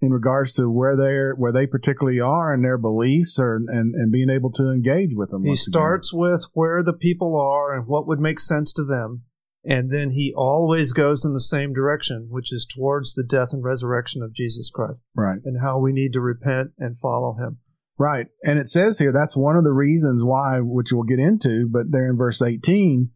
in 0.00 0.10
regards 0.10 0.52
to 0.52 0.70
where 0.70 0.96
they're 0.96 1.34
where 1.34 1.52
they 1.52 1.66
particularly 1.66 2.20
are 2.20 2.52
and 2.52 2.64
their 2.64 2.78
beliefs 2.78 3.38
or 3.38 3.56
and, 3.56 3.94
and 3.94 4.12
being 4.12 4.30
able 4.30 4.52
to 4.52 4.70
engage 4.70 5.10
with 5.14 5.30
them. 5.30 5.44
He 5.44 5.56
starts 5.56 6.12
again. 6.12 6.20
with 6.20 6.46
where 6.52 6.82
the 6.82 6.92
people 6.92 7.38
are 7.40 7.74
and 7.74 7.86
what 7.86 8.06
would 8.06 8.20
make 8.20 8.38
sense 8.38 8.72
to 8.74 8.84
them. 8.84 9.22
And 9.68 9.90
then 9.90 10.10
he 10.10 10.32
always 10.36 10.92
goes 10.92 11.24
in 11.24 11.32
the 11.32 11.40
same 11.40 11.72
direction, 11.72 12.28
which 12.30 12.52
is 12.52 12.64
towards 12.64 13.14
the 13.14 13.24
death 13.24 13.48
and 13.52 13.64
resurrection 13.64 14.22
of 14.22 14.32
Jesus 14.32 14.70
Christ. 14.70 15.04
Right. 15.14 15.40
And 15.44 15.60
how 15.60 15.80
we 15.80 15.92
need 15.92 16.12
to 16.12 16.20
repent 16.20 16.70
and 16.78 16.96
follow 16.96 17.34
him. 17.34 17.58
Right. 17.98 18.26
And 18.44 18.58
it 18.58 18.68
says 18.68 18.98
here 18.98 19.12
that's 19.12 19.36
one 19.36 19.56
of 19.56 19.64
the 19.64 19.72
reasons 19.72 20.22
why, 20.22 20.60
which 20.60 20.92
we'll 20.92 21.02
get 21.02 21.18
into, 21.18 21.68
but 21.68 21.90
there 21.90 22.08
in 22.08 22.16
verse 22.16 22.42
18, 22.42 23.10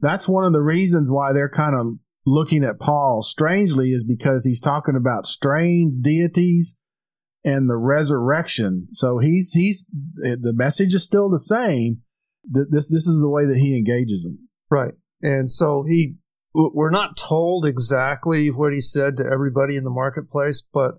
that's 0.00 0.28
one 0.28 0.44
of 0.44 0.52
the 0.52 0.62
reasons 0.62 1.10
why 1.10 1.32
they're 1.32 1.50
kind 1.50 1.74
of 1.74 1.98
looking 2.26 2.64
at 2.64 2.78
Paul 2.78 3.22
strangely 3.22 3.90
is 3.90 4.04
because 4.04 4.44
he's 4.44 4.60
talking 4.60 4.96
about 4.96 5.26
strange 5.26 6.02
deities 6.02 6.76
and 7.44 7.68
the 7.68 7.76
resurrection. 7.76 8.88
So 8.92 9.18
he's 9.18 9.52
he's 9.52 9.86
the 10.16 10.52
message 10.54 10.94
is 10.94 11.04
still 11.04 11.28
the 11.28 11.38
same. 11.38 12.02
This 12.44 12.90
this 12.90 13.06
is 13.06 13.20
the 13.20 13.28
way 13.28 13.44
that 13.46 13.58
he 13.58 13.76
engages 13.76 14.22
them. 14.22 14.48
Right. 14.70 14.94
And 15.22 15.50
so 15.50 15.84
he 15.86 16.16
we're 16.54 16.90
not 16.90 17.16
told 17.16 17.66
exactly 17.66 18.50
what 18.50 18.72
he 18.72 18.80
said 18.80 19.16
to 19.16 19.26
everybody 19.26 19.76
in 19.76 19.84
the 19.84 19.90
marketplace, 19.90 20.62
but 20.72 20.98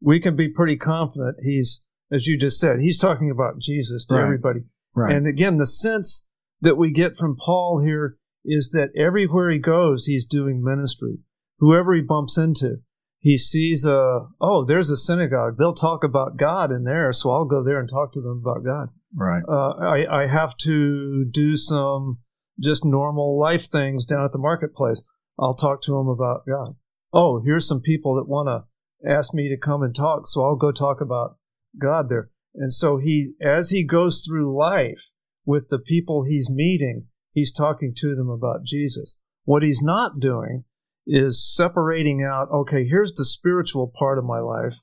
we 0.00 0.20
can 0.20 0.36
be 0.36 0.48
pretty 0.48 0.76
confident 0.76 1.36
he's 1.42 1.84
as 2.12 2.26
you 2.26 2.38
just 2.38 2.60
said, 2.60 2.80
he's 2.80 2.98
talking 2.98 3.30
about 3.30 3.58
Jesus 3.58 4.06
to 4.06 4.16
right. 4.16 4.24
everybody. 4.24 4.60
Right. 4.94 5.14
And 5.14 5.26
again, 5.26 5.56
the 5.56 5.66
sense 5.66 6.26
that 6.60 6.76
we 6.76 6.90
get 6.90 7.16
from 7.16 7.36
Paul 7.36 7.82
here 7.84 8.16
is 8.46 8.70
that 8.70 8.90
everywhere 8.96 9.50
he 9.50 9.58
goes, 9.58 10.06
he's 10.06 10.26
doing 10.26 10.62
ministry. 10.62 11.18
Whoever 11.58 11.94
he 11.94 12.02
bumps 12.02 12.38
into, 12.38 12.76
he 13.18 13.36
sees 13.38 13.84
a, 13.84 14.26
oh, 14.40 14.64
there's 14.64 14.90
a 14.90 14.96
synagogue. 14.96 15.56
They'll 15.58 15.74
talk 15.74 16.04
about 16.04 16.36
God 16.36 16.70
in 16.70 16.84
there, 16.84 17.12
so 17.12 17.30
I'll 17.30 17.44
go 17.44 17.64
there 17.64 17.80
and 17.80 17.88
talk 17.88 18.12
to 18.12 18.20
them 18.20 18.42
about 18.44 18.64
God. 18.64 18.88
Right. 19.14 19.42
Uh, 19.48 19.74
I, 19.80 20.22
I 20.22 20.26
have 20.26 20.56
to 20.58 21.24
do 21.24 21.56
some 21.56 22.18
just 22.62 22.84
normal 22.84 23.38
life 23.38 23.66
things 23.66 24.06
down 24.06 24.24
at 24.24 24.32
the 24.32 24.38
marketplace. 24.38 25.02
I'll 25.38 25.54
talk 25.54 25.82
to 25.82 25.92
them 25.92 26.08
about 26.08 26.46
God. 26.46 26.76
Oh, 27.12 27.42
here's 27.44 27.66
some 27.66 27.80
people 27.80 28.14
that 28.16 28.28
want 28.28 28.48
to 28.48 29.10
ask 29.10 29.34
me 29.34 29.48
to 29.48 29.56
come 29.56 29.82
and 29.82 29.94
talk, 29.94 30.26
so 30.26 30.44
I'll 30.44 30.56
go 30.56 30.72
talk 30.72 31.00
about 31.00 31.36
God 31.80 32.08
there. 32.08 32.30
And 32.54 32.72
so 32.72 32.96
he, 32.96 33.32
as 33.40 33.70
he 33.70 33.84
goes 33.84 34.22
through 34.26 34.56
life 34.56 35.10
with 35.44 35.68
the 35.68 35.78
people 35.78 36.24
he's 36.24 36.50
meeting, 36.50 37.06
he's 37.36 37.52
talking 37.52 37.92
to 37.94 38.16
them 38.16 38.30
about 38.30 38.64
Jesus. 38.64 39.20
What 39.44 39.62
he's 39.62 39.82
not 39.82 40.18
doing 40.18 40.64
is 41.06 41.54
separating 41.54 42.24
out, 42.24 42.48
okay, 42.50 42.84
here's 42.84 43.12
the 43.12 43.26
spiritual 43.26 43.92
part 43.94 44.18
of 44.18 44.24
my 44.24 44.40
life, 44.40 44.80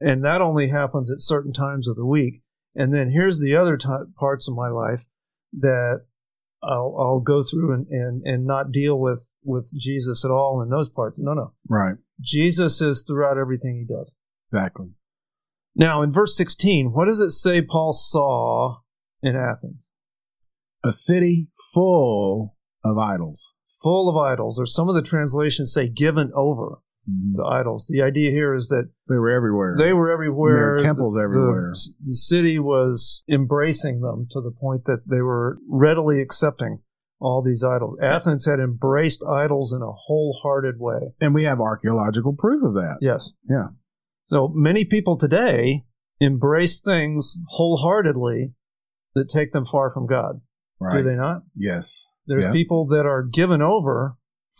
and 0.00 0.22
that 0.22 0.42
only 0.42 0.68
happens 0.68 1.10
at 1.10 1.20
certain 1.20 1.52
times 1.52 1.88
of 1.88 1.96
the 1.96 2.06
week. 2.06 2.42
And 2.76 2.94
then 2.94 3.10
here's 3.10 3.40
the 3.40 3.56
other 3.56 3.76
t- 3.76 3.88
parts 4.16 4.46
of 4.46 4.54
my 4.54 4.68
life 4.68 5.06
that 5.58 6.04
I'll, 6.62 6.94
I'll 7.00 7.20
go 7.20 7.42
through 7.42 7.72
and, 7.72 7.86
and, 7.88 8.22
and 8.24 8.46
not 8.46 8.70
deal 8.70 9.00
with, 9.00 9.26
with 9.42 9.72
Jesus 9.76 10.24
at 10.24 10.30
all 10.30 10.60
in 10.62 10.68
those 10.68 10.90
parts. 10.90 11.18
No, 11.18 11.32
no. 11.32 11.54
Right. 11.68 11.96
Jesus 12.20 12.80
is 12.80 13.02
throughout 13.02 13.38
everything 13.38 13.78
he 13.78 13.92
does. 13.92 14.14
Exactly. 14.52 14.90
Now, 15.74 16.02
in 16.02 16.12
verse 16.12 16.36
16, 16.36 16.92
what 16.92 17.06
does 17.06 17.20
it 17.20 17.30
say 17.30 17.62
Paul 17.62 17.92
saw 17.94 18.80
in 19.22 19.34
Athens? 19.34 19.90
A 20.84 20.92
city 20.92 21.48
full 21.74 22.56
of 22.84 22.96
idols. 22.98 23.52
Full 23.82 24.08
of 24.08 24.16
idols, 24.16 24.58
or 24.58 24.66
some 24.66 24.88
of 24.88 24.94
the 24.94 25.02
translations 25.02 25.72
say 25.72 25.88
given 25.88 26.30
over 26.34 26.78
Mhm. 27.08 27.34
to 27.36 27.44
idols. 27.44 27.88
The 27.92 28.02
idea 28.02 28.30
here 28.30 28.54
is 28.54 28.68
that 28.68 28.90
They 29.08 29.16
were 29.16 29.30
everywhere. 29.30 29.76
they 29.78 29.92
were 29.92 30.10
everywhere. 30.10 30.54
There 30.56 30.74
are 30.74 30.78
temples 30.78 31.14
The- 31.14 31.20
everywhere. 31.22 31.72
The, 31.72 31.92
the 32.04 32.12
city 32.14 32.58
was 32.58 33.22
embracing 33.28 34.00
them 34.00 34.26
to 34.30 34.40
the 34.40 34.50
point 34.50 34.84
that 34.86 35.06
they 35.08 35.20
were 35.22 35.58
readily 35.68 36.20
accepting 36.20 36.80
all 37.20 37.42
these 37.42 37.64
idols. 37.64 37.98
Athens 38.00 38.44
had 38.46 38.60
embraced 38.60 39.24
idols 39.26 39.72
in 39.72 39.82
a 39.82 39.90
wholehearted 39.92 40.78
way. 40.78 41.14
and 41.20 41.34
we 41.34 41.44
have 41.44 41.60
archaeological 41.60 42.34
proof 42.36 42.62
of 42.62 42.74
that. 42.74 42.98
Yes. 43.00 43.32
Yeah. 43.48 43.68
So 44.26 44.48
many 44.54 44.84
people 44.84 45.16
today 45.16 45.86
embrace 46.20 46.80
things 46.80 47.38
wholeheartedly 47.48 48.54
that 49.14 49.28
take 49.28 49.52
them 49.52 49.64
far 49.64 49.90
from 49.90 50.06
God. 50.06 50.40
Right. 50.80 50.98
Do 50.98 51.02
they 51.02 51.16
not? 51.16 51.42
Yes. 51.54 52.14
There's 52.26 52.44
Yeah. 52.44 52.52
people 52.52 52.86
that 52.88 53.06
are 53.06 53.22
given 53.22 53.62
over 53.62 54.16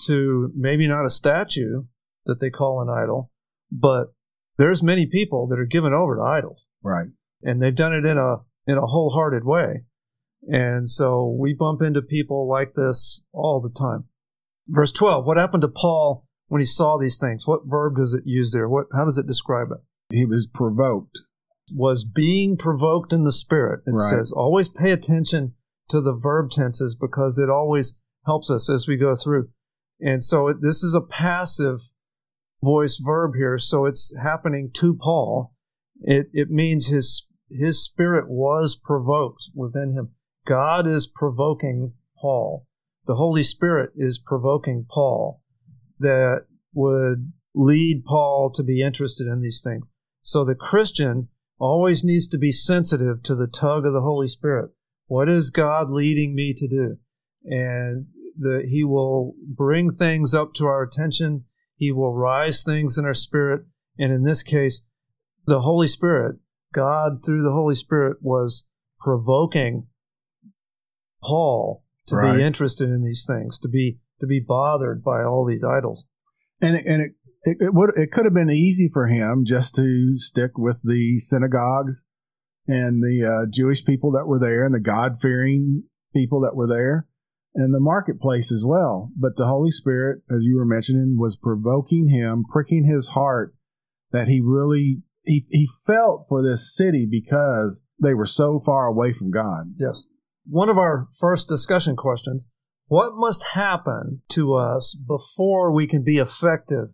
to 0.07 0.53
maybe 0.55 0.87
not 0.89 1.05
a 1.05 1.11
statue 1.11 1.85
that 2.27 2.41
they 2.41 2.51
call 2.51 2.81
an 2.81 2.89
idol, 2.89 3.31
but 3.71 4.13
there's 4.57 4.83
many 4.83 5.07
people 5.07 5.47
that 5.49 5.59
are 5.59 5.67
given 5.67 5.93
over 5.93 6.17
to 6.17 6.23
idols, 6.23 6.69
Right. 6.83 7.09
and 7.43 7.61
they've 7.63 7.75
done 7.75 7.93
it 7.95 8.05
in 8.07 8.19
a 8.19 8.39
in 8.67 8.77
a 8.77 8.87
wholehearted 8.87 9.45
way. 9.45 9.87
And 10.47 10.87
so 10.89 11.27
we 11.27 11.55
bump 11.55 11.81
into 11.81 12.03
people 12.03 12.47
like 12.49 12.75
this 12.75 13.25
all 13.33 13.61
the 13.61 13.71
time. 13.71 14.05
Verse 14.69 14.93
12, 14.93 15.25
what 15.25 15.39
happened 15.39 15.63
to 15.63 15.69
Paul 15.69 16.27
when 16.49 16.61
he 16.61 16.67
saw 16.67 16.99
these 16.99 17.17
things? 17.19 17.47
What 17.47 17.63
verb 17.67 17.97
does 17.97 18.13
it 18.13 18.25
use 18.27 18.53
there? 18.53 18.69
What 18.69 18.87
how 18.93 19.05
does 19.05 19.17
it 19.19 19.27
describe 19.27 19.69
it? 19.71 19.79
He 20.15 20.25
was 20.25 20.47
provoked. 20.47 21.21
was 21.75 22.03
being 22.03 22.57
provoked 22.57 23.13
in 23.13 23.25
the 23.25 23.33
spirit. 23.33 23.83
It 23.87 23.91
Right. 23.91 24.09
says 24.11 24.33
always 24.33 24.71
pay 24.71 24.91
attention 24.91 25.53
to 25.89 26.01
the 26.01 26.15
verb 26.15 26.51
tenses 26.51 26.97
because 26.99 27.39
it 27.39 27.51
always 27.51 28.01
helps 28.27 28.51
us 28.51 28.71
as 28.71 28.87
we 28.87 28.97
go 28.97 29.15
through. 29.15 29.49
And 30.01 30.23
so 30.23 30.49
it, 30.49 30.59
this 30.61 30.83
is 30.83 30.95
a 30.95 31.01
passive 31.01 31.81
voice 32.63 33.01
verb 33.05 33.33
here, 33.37 33.59
so 33.59 33.85
it's 33.85 34.15
happening 34.23 34.71
to 34.75 34.95
Paul. 34.95 35.55
It 36.01 36.29
it 36.33 36.51
means 36.51 36.87
his 36.87 37.27
his 37.51 37.83
spirit 37.83 38.27
was 38.29 38.77
provoked 38.77 39.51
within 39.55 39.93
him. 39.93 40.11
God 40.47 40.87
is 40.87 41.07
provoking 41.07 41.95
Paul. 42.21 42.67
The 43.07 43.17
Holy 43.17 43.43
Spirit 43.43 43.91
is 43.97 44.19
provoking 44.19 44.87
Paul 44.89 45.43
that 45.99 46.47
would 46.75 47.33
lead 47.55 48.05
Paul 48.07 48.51
to 48.55 48.63
be 48.63 48.83
interested 48.83 49.27
in 49.27 49.41
these 49.41 49.61
things. 49.65 49.87
So 50.21 50.45
the 50.45 50.55
Christian 50.55 51.29
always 51.59 52.05
needs 52.05 52.29
to 52.29 52.39
be 52.39 52.53
sensitive 52.53 53.23
to 53.25 53.35
the 53.35 53.49
tug 53.49 53.85
of 53.85 53.93
the 53.93 54.03
Holy 54.03 54.29
Spirit. 54.29 54.71
What 55.09 55.29
is 55.29 55.51
God 55.51 55.91
leading 55.91 56.35
me 56.35 56.55
to 56.55 56.69
do? 56.69 56.97
And 57.45 58.07
the, 58.39 58.65
He 58.69 58.85
will 58.85 59.35
bring 59.47 59.93
things 59.93 60.35
up 60.35 60.55
to 60.55 60.65
our 60.67 60.83
attention. 60.83 61.45
He 61.77 61.91
will 61.93 62.15
rise 62.15 62.63
things 62.63 62.97
in 62.97 63.05
our 63.05 63.15
spirit. 63.15 63.63
And 63.99 64.13
in 64.13 64.23
this 64.23 64.43
case, 64.43 64.83
the 65.47 65.63
Holy 65.63 65.89
Spirit, 65.89 66.37
God 66.73 67.25
through 67.25 67.43
the 67.43 67.53
Holy 67.53 67.75
Spirit 67.75 68.19
was 68.21 68.67
provoking 69.01 69.87
Paul 71.23 71.85
to 72.07 72.17
Right. 72.17 72.37
be 72.37 72.43
interested 72.43 72.89
in 72.89 73.03
these 73.03 73.25
things, 73.27 73.59
to 73.61 73.69
be 73.69 73.99
to 74.21 74.27
be 74.27 74.41
bothered 74.41 75.03
by 75.03 75.23
all 75.23 75.47
these 75.47 75.65
idols. 75.65 76.05
And 76.61 76.77
it, 76.77 76.87
and 76.87 77.03
it 77.03 77.13
it, 77.43 77.57
it 77.61 77.75
would 77.75 77.91
it 77.97 78.11
could 78.13 78.25
have 78.25 78.35
been 78.35 78.51
easy 78.51 78.89
for 78.93 79.07
him 79.07 79.45
just 79.47 79.75
to 79.77 80.19
stick 80.19 80.59
with 80.59 80.79
the 80.83 81.19
synagogues 81.19 82.05
and 82.69 83.03
the 83.03 83.27
uh, 83.27 83.47
Jewish 83.51 83.85
people 83.85 84.13
that 84.13 84.27
were 84.27 84.39
there 84.39 84.65
and 84.65 84.75
the 84.75 84.81
God 84.81 85.21
fearing 85.21 85.85
people 86.15 86.43
that 86.43 86.55
were 86.55 86.69
there 86.69 87.09
and 87.55 87.75
the 87.75 87.81
marketplace 87.81 88.53
as 88.53 88.65
well. 88.65 89.11
But 89.17 89.37
the 89.37 89.47
Holy 89.47 89.71
Spirit, 89.71 90.23
as 90.31 90.43
you 90.43 90.57
were 90.57 90.67
mentioning, 90.67 91.17
was 91.19 91.37
provoking 91.37 92.09
him, 92.09 92.45
pricking 92.49 92.85
his 92.85 93.09
heart 93.09 93.55
that 94.13 94.29
he 94.29 94.41
really 94.41 95.03
he, 95.25 95.45
he 95.51 95.69
felt 95.87 96.27
for 96.29 96.43
this 96.43 96.75
city 96.75 97.07
because 97.11 97.83
they 98.01 98.15
were 98.15 98.27
so 98.27 98.61
far 98.65 98.87
away 98.87 99.13
from 99.13 99.31
God. 99.31 99.75
Yes. 99.79 100.05
One 100.47 100.69
of 100.69 100.79
our 100.79 101.09
first 101.19 101.49
discussion 101.49 101.97
questions 101.97 102.47
what 102.87 103.13
must 103.15 103.49
happen 103.49 104.23
to 104.31 104.55
us 104.55 104.95
before 104.95 105.75
we 105.75 105.87
can 105.87 106.03
be 106.03 106.17
effective 106.17 106.89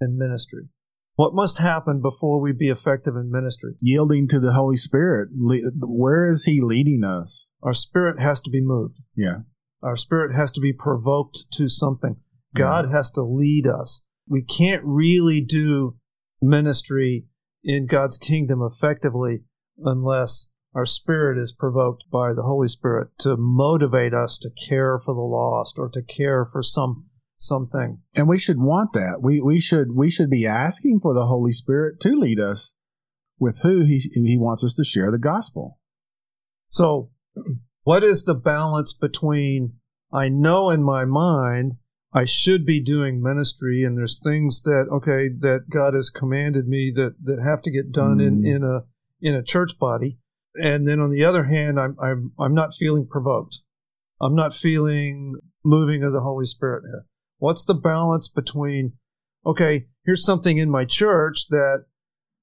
in 0.00 0.16
ministry? 0.16 0.68
What 1.20 1.34
must 1.34 1.58
happen 1.58 2.00
before 2.00 2.40
we 2.40 2.52
be 2.52 2.70
effective 2.70 3.14
in 3.14 3.30
ministry? 3.30 3.74
Yielding 3.78 4.26
to 4.28 4.40
the 4.40 4.54
Holy 4.54 4.78
Spirit, 4.78 5.28
where 5.34 6.24
is 6.24 6.44
He 6.44 6.62
leading 6.62 7.04
us? 7.04 7.46
Our 7.62 7.74
spirit 7.74 8.18
has 8.18 8.40
to 8.40 8.50
be 8.50 8.62
moved. 8.62 9.00
Yeah, 9.14 9.40
Our 9.82 9.96
spirit 9.96 10.34
has 10.34 10.50
to 10.52 10.62
be 10.62 10.72
provoked 10.72 11.44
to 11.52 11.68
something. 11.68 12.16
God 12.54 12.86
has 12.90 13.10
to 13.10 13.22
lead 13.22 13.66
us. 13.66 14.00
We 14.30 14.40
can't 14.40 14.82
really 14.82 15.42
do 15.42 15.98
ministry 16.40 17.26
in 17.62 17.84
God's 17.84 18.16
kingdom 18.16 18.62
effectively 18.62 19.40
unless 19.76 20.48
our 20.74 20.86
spirit 20.86 21.36
is 21.36 21.52
provoked 21.52 22.04
by 22.10 22.32
the 22.32 22.44
Holy 22.44 22.68
Spirit 22.68 23.08
to 23.18 23.36
motivate 23.36 24.14
us 24.14 24.38
to 24.38 24.48
care 24.48 24.98
for 24.98 25.12
the 25.12 25.20
lost 25.20 25.74
or 25.78 25.90
to 25.90 26.00
care 26.00 26.46
for 26.46 26.62
some 26.62 27.09
something. 27.40 28.00
and 28.14 28.28
we 28.28 28.38
should 28.38 28.58
want 28.58 28.92
that. 28.92 29.18
We 29.22 29.40
we 29.40 29.60
should 29.60 29.94
we 29.94 30.10
should 30.10 30.30
be 30.30 30.46
asking 30.46 31.00
for 31.00 31.14
the 31.14 31.26
Holy 31.26 31.52
Spirit 31.52 32.00
to 32.00 32.10
lead 32.10 32.38
us 32.40 32.74
with 33.38 33.60
who 33.60 33.80
He 33.84 33.98
He 34.14 34.36
wants 34.38 34.62
us 34.64 34.74
to 34.74 34.84
share 34.84 35.10
the 35.10 35.18
gospel. 35.18 35.78
So, 36.68 37.10
what 37.82 38.04
is 38.04 38.24
the 38.24 38.34
balance 38.34 38.92
between 38.92 39.74
I 40.12 40.28
know 40.28 40.70
in 40.70 40.82
my 40.82 41.04
mind 41.04 41.74
I 42.12 42.24
should 42.24 42.66
be 42.66 42.80
doing 42.80 43.22
ministry 43.22 43.84
and 43.84 43.96
there's 43.96 44.18
things 44.22 44.62
that 44.62 44.86
okay 44.92 45.28
that 45.28 45.70
God 45.70 45.94
has 45.94 46.10
commanded 46.10 46.66
me 46.68 46.92
that 46.94 47.14
that 47.22 47.40
have 47.42 47.62
to 47.62 47.70
get 47.70 47.92
done 47.92 48.20
in 48.20 48.42
Mm. 48.42 48.56
in 48.56 48.64
a 48.64 48.80
in 49.20 49.34
a 49.34 49.42
church 49.42 49.78
body 49.78 50.18
and 50.56 50.86
then 50.86 50.98
on 51.00 51.10
the 51.10 51.24
other 51.24 51.44
hand 51.44 51.78
I'm 51.78 51.96
I'm 52.02 52.32
I'm 52.38 52.54
not 52.54 52.74
feeling 52.74 53.06
provoked. 53.06 53.60
I'm 54.20 54.34
not 54.34 54.52
feeling 54.52 55.36
moving 55.64 56.02
of 56.02 56.12
the 56.12 56.20
Holy 56.20 56.44
Spirit 56.46 56.82
here. 56.86 57.06
What's 57.40 57.64
the 57.64 57.74
balance 57.74 58.28
between 58.28 58.92
okay, 59.44 59.86
here's 60.06 60.24
something 60.24 60.58
in 60.58 60.70
my 60.70 60.84
church 60.84 61.48
that 61.48 61.86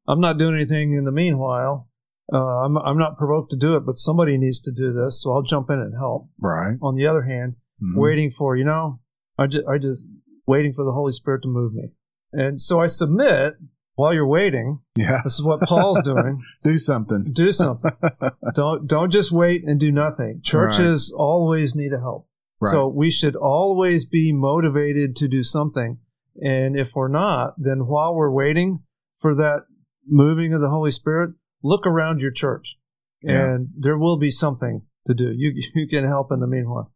I'm 0.08 0.20
not 0.20 0.38
doing 0.38 0.56
anything 0.56 0.94
in 0.94 1.06
the 1.06 1.12
meanwhile 1.12 1.88
uh, 2.34 2.38
I'm, 2.38 2.77
I'm 2.77 2.98
not 2.98 3.18
provoked 3.18 3.51
to 3.51 3.58
do 3.58 3.75
it, 3.77 3.86
but 3.86 3.96
somebody 3.96 4.38
needs 4.38 4.60
to 4.62 4.72
do 4.72 4.92
this, 4.92 5.22
so 5.22 5.32
I'll 5.34 5.44
jump 5.44 5.70
in 5.70 5.80
and 5.80 5.94
help. 5.98 6.30
Right. 6.39 6.75
On 6.82 6.96
the 6.96 7.08
other 7.08 7.24
hand, 7.24 7.56
Mhm. 7.82 7.96
waiting 7.96 8.32
for, 8.32 8.58
you 8.58 8.66
know, 8.66 9.00
I 9.38 9.48
just, 9.48 9.66
I 9.68 9.77
just 9.77 10.06
waiting 10.46 10.74
for 10.74 10.84
the 10.84 10.92
Holy 10.92 11.12
Spirit 11.13 11.44
to 11.44 11.48
move 11.48 11.74
me. 11.74 11.92
And 12.34 12.60
so 12.60 12.80
I 12.82 12.88
submit 12.88 13.54
while 13.96 14.13
you're 14.13 14.27
waiting. 14.27 14.80
Yeah. 14.96 15.22
This 15.24 15.36
is 15.36 15.44
what 15.44 15.62
Paul's 15.62 16.01
doing. 16.01 16.42
Do 16.63 16.77
something. 16.77 17.32
Do 17.32 17.51
something. 17.51 17.92
don't, 18.54 18.88
don't 18.88 19.12
just 19.12 19.32
wait 19.32 19.63
and 19.66 19.80
do 19.80 19.92
nothing. 19.92 20.42
Churches 20.44 21.13
always 21.16 21.75
need 21.75 21.94
a 21.94 22.00
help. 22.00 22.26
Right. 22.61 22.71
So 22.71 22.87
we 22.87 23.11
should 23.11 23.35
always 23.35 24.05
be 24.05 24.33
motivated 24.33 25.15
to 25.17 25.27
do 25.27 25.43
something. 25.43 25.99
And 26.41 26.77
if 26.77 26.95
we're 26.95 27.07
not, 27.07 27.53
then 27.57 27.87
while 27.87 28.15
we're 28.15 28.31
waiting 28.31 28.79
for 29.15 29.35
that 29.35 29.63
moving 30.07 30.53
of 30.53 30.61
the 30.61 30.69
Holy 30.69 30.91
Spirit, 30.91 31.31
look 31.63 31.85
around 31.85 32.19
your 32.19 32.31
church 32.31 32.77
Yeah. 33.21 33.45
and 33.53 33.69
there 33.77 33.97
will 33.97 34.17
be 34.17 34.31
something 34.31 34.83
to 35.07 35.13
do. 35.13 35.31
You, 35.35 35.53
you 35.75 35.87
can 35.87 36.05
help 36.05 36.31
in 36.31 36.39
the 36.39 36.47
meanwhile. 36.47 36.91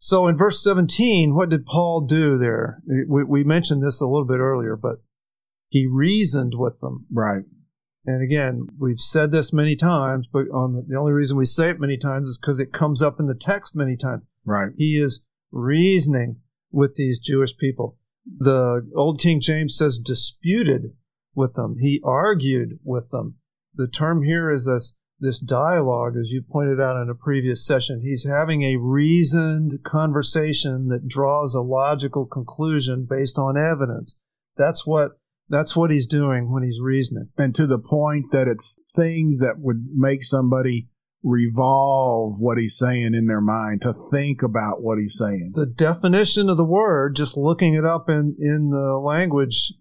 So 0.00 0.28
in 0.28 0.36
verse 0.36 0.62
17, 0.62 1.34
what 1.34 1.48
did 1.50 1.66
Paul 1.66 2.02
do 2.02 2.38
there? 2.38 2.80
We, 3.08 3.24
we 3.24 3.42
mentioned 3.44 3.82
this 3.82 4.00
a 4.00 4.06
little 4.06 4.26
bit 4.26 4.38
earlier, 4.38 4.76
but 4.76 4.98
he 5.68 5.88
reasoned 5.90 6.52
with 6.56 6.78
them. 6.80 7.06
Right. 7.12 7.42
And 8.08 8.22
again, 8.22 8.68
we've 8.78 9.00
said 9.00 9.32
this 9.32 9.52
many 9.52 9.76
times, 9.76 10.26
but 10.32 10.48
on 10.48 10.72
the, 10.72 10.82
the 10.88 10.96
only 10.96 11.12
reason 11.12 11.36
we 11.36 11.44
say 11.44 11.68
it 11.68 11.78
many 11.78 11.98
times 11.98 12.30
is 12.30 12.38
because 12.38 12.58
it 12.58 12.72
comes 12.72 13.02
up 13.02 13.20
in 13.20 13.26
the 13.26 13.34
text 13.34 13.76
many 13.76 13.98
times. 13.98 14.22
Right. 14.46 14.70
He 14.78 14.98
is 14.98 15.20
reasoning 15.52 16.36
with 16.72 16.94
these 16.94 17.18
Jewish 17.18 17.54
people. 17.58 17.98
The 18.24 18.90
Old 18.96 19.20
King 19.20 19.42
James 19.42 19.76
says 19.76 19.98
disputed 19.98 20.94
with 21.34 21.52
them. 21.52 21.76
He 21.80 22.00
argued 22.02 22.78
with 22.82 23.10
them. 23.10 23.34
the 23.74 23.86
term 23.86 24.22
here 24.22 24.50
is 24.50 24.64
this 24.64 24.96
this 25.20 25.38
dialogue, 25.38 26.14
as 26.18 26.32
you 26.32 26.40
pointed 26.40 26.80
out 26.80 26.96
in 26.96 27.10
a 27.10 27.14
previous 27.14 27.66
session. 27.66 28.00
He's 28.02 28.24
having 28.26 28.62
a 28.62 28.76
reasoned 28.76 29.72
conversation 29.82 30.88
that 30.88 31.08
draws 31.08 31.54
a 31.54 31.60
logical 31.60 32.24
conclusion 32.24 33.04
based 33.04 33.36
on 33.38 33.58
evidence. 33.58 34.18
That's 34.56 34.86
what 34.86 35.17
that's 35.48 35.76
what 35.76 35.90
he's 35.90 36.06
doing 36.06 36.52
when 36.52 36.62
he's 36.62 36.80
reasoning. 36.80 37.28
And 37.36 37.54
to 37.54 37.66
the 37.66 37.78
point 37.78 38.32
that 38.32 38.48
it's 38.48 38.78
things 38.94 39.40
that 39.40 39.56
would 39.58 39.86
make 39.94 40.22
somebody 40.22 40.88
revolve 41.22 42.36
what 42.38 42.58
he's 42.58 42.78
saying 42.78 43.14
in 43.14 43.26
their 43.26 43.40
mind, 43.40 43.82
to 43.82 43.94
think 44.12 44.42
about 44.42 44.82
what 44.82 44.98
he's 44.98 45.16
saying. 45.18 45.50
The 45.54 45.66
definition 45.66 46.48
of 46.48 46.56
the 46.56 46.64
word, 46.64 47.16
just 47.16 47.36
looking 47.36 47.74
it 47.74 47.84
up 47.84 48.08
in, 48.08 48.36
in 48.38 48.70
the 48.70 48.98
language 48.98 49.72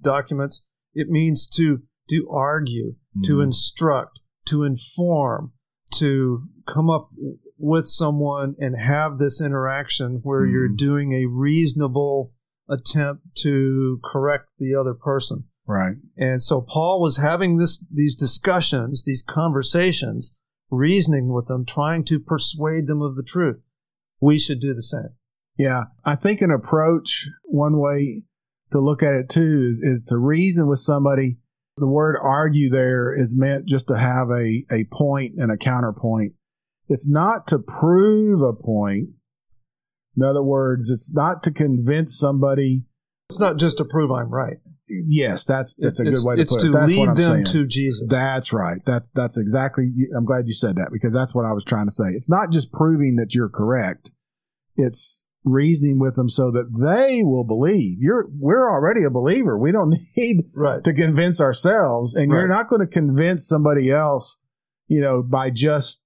documents, 0.00 0.64
it 0.94 1.08
means 1.08 1.48
to 1.56 1.82
to 2.10 2.28
argue, 2.30 2.92
mm-hmm. 2.92 3.22
to 3.22 3.40
instruct, 3.40 4.20
to 4.46 4.62
inform, 4.62 5.52
to 5.94 6.46
come 6.66 6.90
up 6.90 7.08
with 7.56 7.86
someone 7.86 8.54
and 8.58 8.78
have 8.78 9.18
this 9.18 9.40
interaction 9.40 10.20
where 10.22 10.42
mm-hmm. 10.42 10.52
you're 10.52 10.68
doing 10.68 11.12
a 11.12 11.26
reasonable 11.26 12.32
attempt 12.68 13.36
to 13.36 14.00
correct 14.04 14.46
the 14.58 14.74
other 14.74 14.94
person. 14.94 15.44
Right. 15.66 15.96
And 16.16 16.42
so 16.42 16.60
Paul 16.60 17.00
was 17.00 17.16
having 17.16 17.56
this 17.56 17.82
these 17.90 18.14
discussions, 18.14 19.02
these 19.02 19.22
conversations, 19.22 20.36
reasoning 20.70 21.32
with 21.32 21.46
them, 21.46 21.64
trying 21.64 22.04
to 22.04 22.20
persuade 22.20 22.86
them 22.86 23.00
of 23.00 23.16
the 23.16 23.22
truth. 23.22 23.64
We 24.20 24.38
should 24.38 24.60
do 24.60 24.74
the 24.74 24.82
same. 24.82 25.10
Yeah. 25.56 25.84
I 26.04 26.16
think 26.16 26.40
an 26.40 26.50
approach, 26.50 27.28
one 27.44 27.78
way 27.78 28.24
to 28.72 28.80
look 28.80 29.02
at 29.02 29.14
it 29.14 29.28
too, 29.28 29.66
is, 29.68 29.80
is 29.82 30.04
to 30.06 30.18
reason 30.18 30.66
with 30.66 30.80
somebody. 30.80 31.38
The 31.76 31.88
word 31.88 32.16
argue 32.22 32.70
there 32.70 33.12
is 33.12 33.34
meant 33.36 33.66
just 33.66 33.88
to 33.88 33.98
have 33.98 34.28
a, 34.30 34.64
a 34.70 34.84
point 34.92 35.34
and 35.38 35.50
a 35.50 35.56
counterpoint. 35.56 36.34
It's 36.88 37.08
not 37.08 37.46
to 37.48 37.58
prove 37.58 38.42
a 38.42 38.52
point, 38.52 39.08
in 40.16 40.22
other 40.22 40.42
words, 40.42 40.90
it's 40.90 41.12
not 41.14 41.42
to 41.44 41.50
convince 41.50 42.16
somebody. 42.18 42.84
It's 43.30 43.40
not 43.40 43.56
just 43.56 43.78
to 43.78 43.84
prove 43.84 44.10
I'm 44.10 44.30
right. 44.30 44.58
Yes, 44.88 45.44
that's 45.44 45.74
that's 45.78 45.98
a 45.98 46.06
it's, 46.06 46.20
good 46.22 46.28
way 46.28 46.36
to 46.36 46.42
it's 46.42 46.62
to. 46.62 46.70
That's 46.70 46.88
lead 46.88 47.08
them 47.08 47.16
saying. 47.16 47.44
to 47.46 47.66
Jesus. 47.66 48.06
That's 48.08 48.52
right. 48.52 48.84
That's 48.84 49.08
that's 49.14 49.38
exactly. 49.38 49.90
I'm 50.16 50.26
glad 50.26 50.46
you 50.46 50.52
said 50.52 50.76
that 50.76 50.90
because 50.92 51.14
that's 51.14 51.34
what 51.34 51.46
I 51.46 51.52
was 51.52 51.64
trying 51.64 51.86
to 51.86 51.92
say. 51.92 52.10
It's 52.10 52.28
not 52.28 52.50
just 52.52 52.70
proving 52.70 53.16
that 53.16 53.34
you're 53.34 53.48
correct. 53.48 54.10
It's 54.76 55.26
reasoning 55.42 55.98
with 55.98 56.16
them 56.16 56.28
so 56.28 56.50
that 56.50 56.70
they 56.78 57.22
will 57.22 57.44
believe. 57.44 57.96
You're 58.00 58.26
we're 58.38 58.70
already 58.70 59.04
a 59.04 59.10
believer. 59.10 59.58
We 59.58 59.72
don't 59.72 59.94
need 60.16 60.50
right. 60.54 60.84
to 60.84 60.92
convince 60.92 61.40
ourselves, 61.40 62.14
and 62.14 62.30
Right. 62.30 62.40
you're 62.40 62.48
not 62.48 62.68
going 62.68 62.80
to 62.80 62.86
convince 62.86 63.48
somebody 63.48 63.90
else, 63.90 64.36
you 64.86 65.00
know, 65.00 65.22
by 65.22 65.48
just 65.48 66.02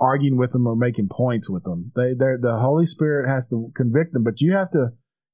arguing 0.00 0.36
with 0.36 0.52
them 0.52 0.66
or 0.66 0.76
making 0.76 1.08
points 1.10 1.48
with 1.48 1.64
them. 1.64 1.92
They 1.94 2.14
they 2.14 2.34
the 2.40 2.58
Holy 2.60 2.86
Spirit 2.86 3.28
has 3.28 3.48
to 3.48 3.70
convict 3.74 4.12
them, 4.12 4.24
but 4.24 4.40
you 4.40 4.52
have 4.52 4.70
to 4.72 4.90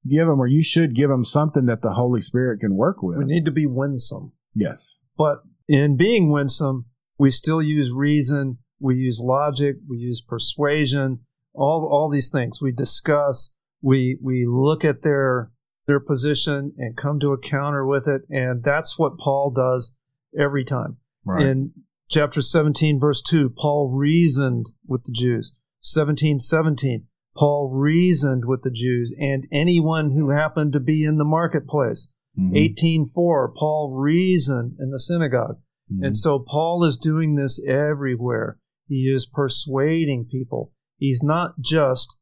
give 0.07 0.27
them 0.27 0.39
or 0.39 0.47
you 0.47 0.63
should 0.63 0.95
give 0.95 1.09
them 1.09 1.23
something 1.23 1.65
that 1.65 1.81
the 1.81 1.93
Holy 1.93 2.21
Spirit 2.21 2.59
can 2.59 2.75
work 2.75 3.03
with. 3.03 3.17
we 3.17 3.25
need 3.25 3.45
to 3.45 3.51
be 3.51 3.65
winsome. 3.65 4.33
yes. 4.55 4.97
But 5.17 5.43
in 5.67 5.97
being 5.97 6.31
winsome, 6.31 6.85
we 7.19 7.29
still 7.29 7.61
use 7.61 7.91
reason, 7.93 8.57
we 8.79 8.95
use 8.95 9.21
logic, 9.23 9.75
we 9.87 9.97
use 9.97 10.21
persuasion, 10.21 11.19
all 11.53 11.87
all 11.91 12.09
these 12.09 12.31
things. 12.31 12.59
We 12.61 12.71
discuss, 12.71 13.53
we 13.81 14.17
we 14.21 14.45
look 14.47 14.83
at 14.83 15.01
their 15.03 15.51
their 15.87 15.99
position 15.99 16.73
and 16.77 16.97
come 16.97 17.19
to 17.19 17.33
a 17.33 17.37
counter 17.37 17.85
with 17.85 18.07
it, 18.07 18.21
and 18.29 18.63
that's 18.63 18.97
what 18.97 19.17
Paul 19.19 19.51
does 19.51 19.93
every 20.37 20.63
time. 20.63 20.97
Right. 21.25 21.45
In 21.45 21.71
chapter 22.11 22.41
17, 22.41 22.99
verse 22.99 23.21
2, 23.21 23.49
Paul 23.49 23.89
reasoned 23.89 24.71
with 24.85 25.05
the 25.05 25.11
Jews. 25.11 25.55
17, 25.79 26.39
17, 26.39 27.07
Paul 27.35 27.71
reasoned 27.73 28.43
with 28.45 28.61
the 28.61 28.71
Jews 28.71 29.15
and 29.17 29.47
anyone 29.51 30.11
who 30.11 30.29
happened 30.29 30.73
to 30.73 30.79
be 30.79 31.05
in 31.05 31.17
the 31.17 31.25
marketplace. 31.25 32.09
Mhm. 32.37 32.55
18.4, 32.55 33.53
Paul 33.55 33.95
reasoned 33.95 34.75
in 34.79 34.91
the 34.91 34.99
synagogue. 34.99 35.59
Mhm. 35.91 36.07
And 36.07 36.17
so 36.17 36.39
Paul 36.39 36.83
is 36.83 36.97
doing 36.97 37.35
this 37.35 37.63
everywhere. 37.65 38.59
He 38.87 39.09
is 39.09 39.25
persuading 39.25 40.25
people. 40.25 40.73
He's 40.97 41.23
not 41.23 41.61
just 41.61 42.17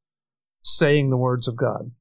saying 0.62 1.10
the 1.10 1.18
words 1.18 1.48
of 1.48 1.56
God. 1.56 1.92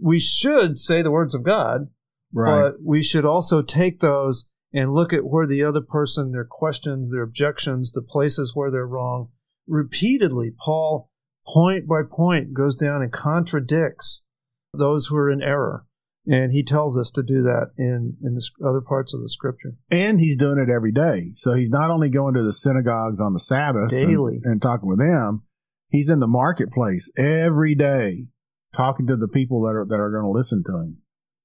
We 0.00 0.18
should 0.18 0.78
say 0.78 1.02
the 1.02 1.10
words 1.10 1.34
of 1.34 1.42
God, 1.42 1.88
right. 2.32 2.62
but 2.62 2.82
we 2.82 3.02
should 3.02 3.24
also 3.24 3.62
take 3.62 4.00
those 4.00 4.46
and 4.72 4.92
look 4.92 5.12
at 5.12 5.24
where 5.24 5.46
the 5.46 5.62
other 5.62 5.80
person, 5.80 6.32
their 6.32 6.46
questions, 6.48 7.12
their 7.12 7.22
objections, 7.22 7.92
the 7.92 8.02
places 8.02 8.52
where 8.54 8.70
they're 8.70 8.86
wrong. 8.86 9.28
Repeatedly, 9.66 10.52
Paul, 10.58 11.10
point 11.46 11.86
by 11.86 12.02
point, 12.10 12.54
goes 12.54 12.74
down 12.74 13.02
and 13.02 13.12
contradicts 13.12 14.24
those 14.72 15.06
who 15.06 15.16
are 15.16 15.30
in 15.30 15.42
error. 15.42 15.86
And 16.24 16.52
he 16.52 16.62
tells 16.62 16.96
us 16.96 17.10
to 17.12 17.22
do 17.22 17.42
that 17.42 17.72
in, 17.76 18.16
in 18.22 18.34
the 18.34 18.50
other 18.64 18.80
parts 18.80 19.12
of 19.12 19.20
the 19.20 19.28
scripture. 19.28 19.74
and 19.90 20.20
he's 20.20 20.36
doing 20.36 20.58
it 20.58 20.70
every 20.72 20.92
day. 20.92 21.32
So 21.34 21.54
he's 21.54 21.70
not 21.70 21.90
only 21.90 22.10
going 22.10 22.34
to 22.34 22.44
the 22.44 22.52
synagogues 22.52 23.20
on 23.20 23.32
the 23.32 23.40
Sabbath 23.40 23.92
and- 23.92 24.08
Daily. 24.08 24.40
and, 24.44 24.62
talking 24.62 24.88
with 24.88 25.00
them, 25.00 25.42
he's 25.88 26.08
in 26.08 26.20
the 26.20 26.28
marketplace 26.28 27.10
every 27.16 27.74
day 27.74 28.26
talking 28.72 29.08
to 29.08 29.16
the 29.16 29.26
people 29.28 29.62
that 29.62 29.74
are 29.74 29.84
that 29.88 30.00
are 30.00 30.10
going 30.12 30.24
to 30.24 30.30
listen 30.30 30.62
to 30.64 30.76
him. 30.76 30.98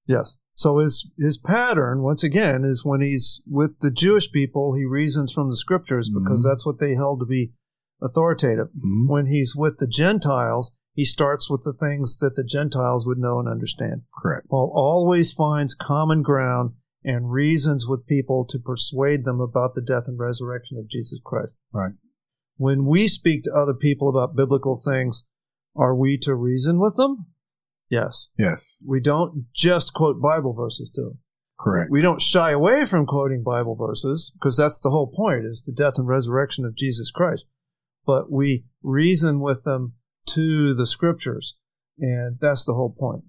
Yes. 0.08 0.38
So 0.56 0.80
his 0.80 1.12
his 1.18 1.38
pattern, 1.38 2.02
once 2.02 2.24
again, 2.24 2.64
is 2.64 2.84
when 2.84 3.02
he's 3.02 3.42
with 3.46 3.80
the 3.80 3.92
Jewish 3.92 4.32
people, 4.32 4.74
he 4.74 4.86
reasons 4.86 5.32
from 5.32 5.50
the 5.50 5.58
scriptures 5.58 6.10
because 6.10 6.44
Mhm. 6.44 6.50
that's 6.50 6.66
what 6.66 6.80
they 6.80 6.96
held 6.96 7.20
to 7.20 7.26
be 7.26 7.54
authoritative. 8.02 8.70
Mhm. 8.74 9.08
When 9.08 9.26
he's 9.28 9.56
with 9.56 9.78
the 9.78 9.88
Gentiles, 9.88 10.72
he 10.94 11.06
starts 11.06 11.50
with 11.50 11.62
the 11.64 11.74
things 11.74 12.18
that 12.18 12.36
the 12.36 12.44
Gentiles 12.44 13.06
would 13.06 13.20
know 13.20 13.40
and 13.40 13.48
understand. 13.48 14.02
Correct. 14.20 14.48
Paul 14.50 14.72
always 14.74 15.34
finds 15.34 15.76
common 15.76 16.24
ground 16.24 16.72
and 17.04 17.32
reasons 17.32 17.88
with 17.88 18.08
people 18.08 18.44
to 18.46 18.58
persuade 18.58 19.24
them 19.24 19.40
about 19.40 19.76
the 19.76 19.82
death 19.82 20.08
and 20.08 20.18
resurrection 20.18 20.78
of 20.78 20.88
Jesus 20.88 21.20
Christ. 21.24 21.58
Right. 21.72 21.94
When 22.58 22.86
we 22.86 23.08
speak 23.08 23.44
to 23.44 23.54
other 23.54 23.76
people 23.76 24.10
about 24.10 24.36
biblical 24.36 24.76
things, 24.76 25.24
are 25.76 25.96
we 25.96 26.18
to 26.20 26.34
reason 26.34 26.80
with 26.80 26.96
them? 26.96 27.28
Yes. 27.90 28.30
Yes. 28.38 28.80
We 28.86 29.00
don't 29.00 29.46
just 29.54 29.94
quote 29.94 30.22
Bible 30.22 30.54
verses 30.54 30.90
to 30.96 31.02
them. 31.02 31.20
Correct. 31.60 31.90
We 31.90 32.02
don't 32.02 32.22
shy 32.22 32.52
away 32.52 32.86
from 32.86 33.06
quoting 33.06 33.44
Bible 33.44 33.76
verses 33.76 34.32
because 34.36 34.58
that's 34.58 34.80
the 34.80 34.92
whole 34.92 35.08
point 35.16 35.46
is 35.46 35.64
the 35.66 35.72
death 35.72 35.94
and 35.98 36.08
resurrection 36.08 36.66
of 36.66 36.76
Jesus 36.76 37.10
Christ. 37.12 37.48
But 38.06 38.32
we 38.32 38.66
reason 38.84 39.40
with 39.40 39.64
them 39.64 39.94
to 40.28 40.74
the 40.76 40.86
scriptures. 40.86 41.58
And 42.00 42.38
that's 42.40 42.64
the 42.66 42.74
whole 42.76 42.96
point. 42.98 43.24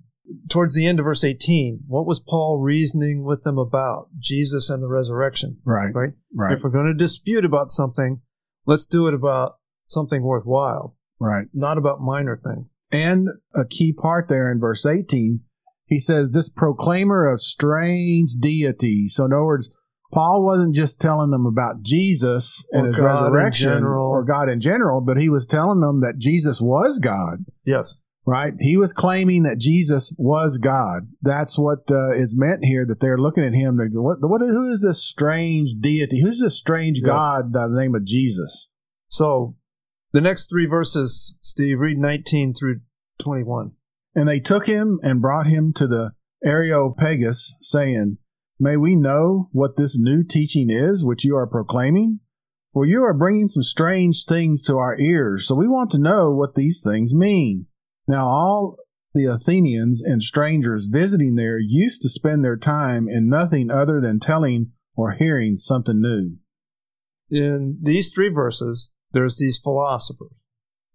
Towards 0.51 0.75
the 0.75 0.87
end 0.87 0.99
of 0.99 1.05
verse 1.05 1.25
18, 1.25 1.85
what 1.87 2.07
was 2.07 2.21
Paul 2.21 2.59
reasoning 2.61 3.25
with 3.25 3.45
them 3.45 3.57
about? 3.57 4.09
Jesus 4.19 4.69
and 4.69 4.83
the 4.83 4.89
resurrection, 4.89 5.59
Right. 5.65 5.95
right? 5.95 6.11
Right. 6.35 6.53
If 6.53 6.63
we're 6.63 6.69
going 6.71 6.87
to 6.87 6.93
dispute 6.95 7.47
about 7.47 7.71
something, 7.71 8.21
let's 8.67 8.85
do 8.85 9.09
it 9.09 9.15
about 9.15 9.57
something 9.87 10.23
worthwhile, 10.23 10.97
Right. 11.19 11.47
not 11.55 11.79
about 11.79 12.03
minor 12.03 12.37
things. 12.37 12.67
And 12.91 13.29
a 13.55 13.65
key 13.65 13.93
part 13.93 14.29
there 14.29 14.51
in 14.51 14.59
verse 14.61 14.87
18, 14.87 15.41
he 15.87 15.99
says, 15.99 16.33
This 16.33 16.49
proclaimer 16.49 17.31
of 17.31 17.41
strange 17.41 18.33
deity. 18.39 19.09
So, 19.09 19.25
in 19.27 19.33
other 19.33 19.45
words, 19.45 19.71
Paul 20.13 20.45
wasn't 20.45 20.75
just 20.75 21.01
telling 21.01 21.31
them 21.31 21.45
about 21.45 21.83
Jesus 21.83 22.65
and 22.73 22.87
Or 22.87 22.89
his 22.89 22.97
God 22.97 23.23
resurrection 23.25 23.85
or 23.85 24.25
God 24.25 24.49
in 24.49 24.61
general, 24.61 25.03
but 25.03 25.19
he 25.19 25.29
was 25.29 25.47
telling 25.47 25.81
them 25.81 26.01
that 26.01 26.17
Jesus 26.19 26.63
was 26.63 26.99
God, 26.99 27.45
Yes. 27.67 28.01
right? 28.25 28.55
He 28.59 28.79
was 28.79 28.95
claiming 28.95 29.43
that 29.43 29.59
Jesus 29.59 30.15
was 30.17 30.57
God. 30.57 31.09
That's 31.21 31.59
what 31.59 31.91
uh, 31.91 32.13
is 32.13 32.35
meant 32.35 32.65
here, 32.65 32.87
that 32.87 33.01
they're 33.01 33.19
looking 33.19 33.45
at 33.45 33.53
him. 33.53 33.77
They 33.77 33.89
go, 33.95 34.01
what, 34.01 34.17
what, 34.23 34.41
who 34.41 34.71
is 34.71 34.81
this 34.81 35.03
strange 35.05 35.73
deity? 35.79 36.23
Who's 36.23 36.41
this 36.41 36.57
strange 36.57 37.01
Yes. 37.01 37.07
God 37.07 37.53
by 37.53 37.69
the 37.69 37.79
name 37.79 37.95
of 37.95 38.07
Jesus? 38.07 38.71
So 39.09 39.57
the 40.13 40.21
next 40.21 40.49
three 40.49 40.67
verses, 40.67 41.39
Steve, 41.41 41.79
read 41.81 41.99
19 41.99 42.55
through 42.55 42.81
21. 43.21 43.73
And 44.15 44.29
they 44.29 44.41
took 44.41 44.67
him 44.67 44.99
and 45.03 45.21
brought 45.23 45.47
him 45.47 45.73
to 45.75 45.87
the 45.87 46.13
Areopagus, 46.45 47.57
saying, 47.61 48.19
May 48.61 48.77
we 48.77 48.97
know 48.97 49.49
what 49.53 49.77
this 49.77 49.97
new 49.99 50.25
teaching 50.25 50.71
is 50.71 51.05
which 51.05 51.25
you 51.25 51.37
are 51.37 51.47
proclaiming? 51.47 52.21
For 52.73 52.87
you 52.87 53.03
are 53.03 53.15
bringing 53.15 53.49
some 53.49 53.63
strange 53.63 54.25
things 54.25 54.63
to 54.63 54.77
our 54.77 54.99
ears, 54.99 55.47
so 55.47 55.55
we 55.55 55.69
want 55.69 55.91
to 55.93 55.99
know 55.99 56.33
what 56.33 56.55
these 56.55 56.83
things 56.83 57.15
mean. 57.15 57.67
Now, 58.07 58.27
all 58.27 58.77
the 59.15 59.25
Athenians 59.25 60.03
and 60.03 60.23
strangers 60.23 60.87
visiting 60.87 61.35
there 61.35 61.59
used 61.59 62.03
to 62.03 62.09
spend 62.09 62.45
their 62.45 62.57
time 62.57 63.09
in 63.09 63.29
nothing 63.29 63.71
other 63.71 64.01
than 64.01 64.21
telling 64.21 64.73
or 64.97 65.13
hearing 65.13 65.57
something 65.57 66.01
new. 66.01 66.37
In 67.31 67.79
these 67.83 68.13
three 68.13 68.29
verses, 68.29 68.91
there's 69.13 69.39
these 69.39 69.59
philosophers, 69.59 70.33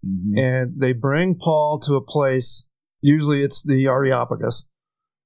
Mhm. 0.04 0.38
and 0.38 0.80
they 0.80 0.92
bring 0.92 1.36
Paul 1.36 1.78
to 1.80 1.94
a 1.94 2.00
place, 2.00 2.68
usually 3.00 3.42
it's 3.42 3.62
the 3.62 3.86
Areopagus. 3.86 4.68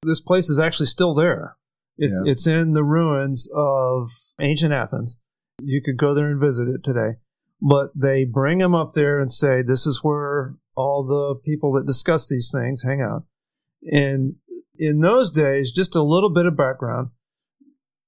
This 0.03 0.21
place 0.21 0.49
is 0.49 0.59
actually 0.59 0.87
still 0.87 1.15
there. 1.15 1.57
It's 1.97 2.21
Yeah. 2.25 2.31
it's 2.31 2.47
in 2.47 2.73
the 2.73 2.85
ruins 2.85 3.49
of 3.55 4.09
ancient 4.41 4.73
Athens. 4.73 5.21
You 5.61 5.83
could 5.83 5.97
go 5.97 6.15
there 6.15 6.31
and 6.31 6.41
visit 6.41 6.69
it 6.69 6.85
today. 6.85 7.17
But 7.61 7.91
they 7.97 8.25
bring 8.25 8.61
him 8.61 8.73
up 8.75 8.93
there 8.93 9.19
and 9.19 9.33
say, 9.33 9.63
"This 9.63 9.85
is 9.85 10.05
where 10.05 10.57
all 10.77 11.03
the 11.05 11.35
people 11.45 11.73
that 11.73 11.87
discuss 11.87 12.29
these 12.29 12.53
things 12.53 12.83
hang 12.83 13.01
out." 13.01 13.25
And 13.83 14.37
in 14.79 15.01
those 15.01 15.33
days, 15.33 15.73
just 15.73 15.97
a 15.97 16.03
little 16.03 16.31
bit 16.31 16.47
of 16.47 16.57
background. 16.57 17.11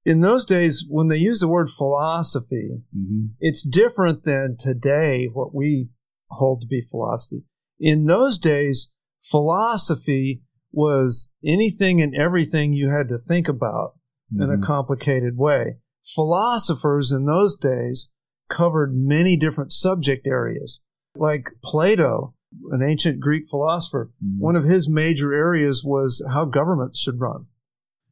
In 0.06 0.20
those 0.20 0.44
days, 0.46 0.84
when 0.88 1.08
they 1.08 1.18
use 1.18 1.40
the 1.40 1.48
word 1.48 1.68
philosophy, 1.68 2.82
hmm 2.94 3.26
it's 3.38 3.62
different 3.62 4.24
than 4.24 4.56
today 4.58 5.26
what 5.32 5.54
we 5.54 5.88
hold 6.30 6.60
to 6.62 6.66
be 6.66 6.80
philosophy. 6.80 7.42
In 7.78 8.06
those 8.06 8.38
days, 8.38 8.90
philosophy 9.22 10.42
was 10.72 11.30
anything 11.44 12.00
and 12.00 12.14
everything 12.14 12.72
you 12.72 12.88
had 12.90 13.08
to 13.08 13.18
think 13.18 13.48
about 13.48 13.94
in 14.32 14.46
Mm-hmm. 14.46 14.62
a 14.62 14.66
complicated 14.66 15.36
way. 15.36 15.76
Philosophers 16.14 17.10
in 17.10 17.26
those 17.26 17.56
days 17.56 18.10
covered 18.48 18.94
many 18.94 19.36
different 19.36 19.72
subject 19.72 20.26
areas. 20.26 20.82
Like 21.16 21.50
Plato, 21.64 22.34
an 22.70 22.82
ancient 22.82 23.20
Greek 23.20 23.48
philosopher, 23.48 24.12
Mhm. 24.24 24.38
one 24.38 24.56
of 24.56 24.64
his 24.64 24.88
major 24.88 25.32
areas 25.34 25.82
was 25.84 26.24
how 26.28 26.44
governments 26.44 26.98
should 26.98 27.20
run. 27.20 27.46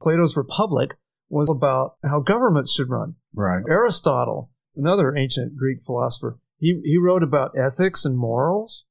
Plato's 0.03 0.37
Republic 0.37 0.97
was 1.29 1.49
about 1.49 1.97
how 2.05 2.21
governments 2.21 2.73
should 2.73 2.89
run. 2.91 3.15
Right. 3.35 3.63
Aristotle, 3.69 4.51
another 4.77 5.15
ancient 5.17 5.57
Greek 5.57 5.83
philosopher, 5.85 6.39
he, 6.59 6.81
he 6.85 6.99
wrote 6.99 7.23
about 7.23 7.53
ethics 7.57 8.05
and 8.05 8.17
morals. 8.19 8.87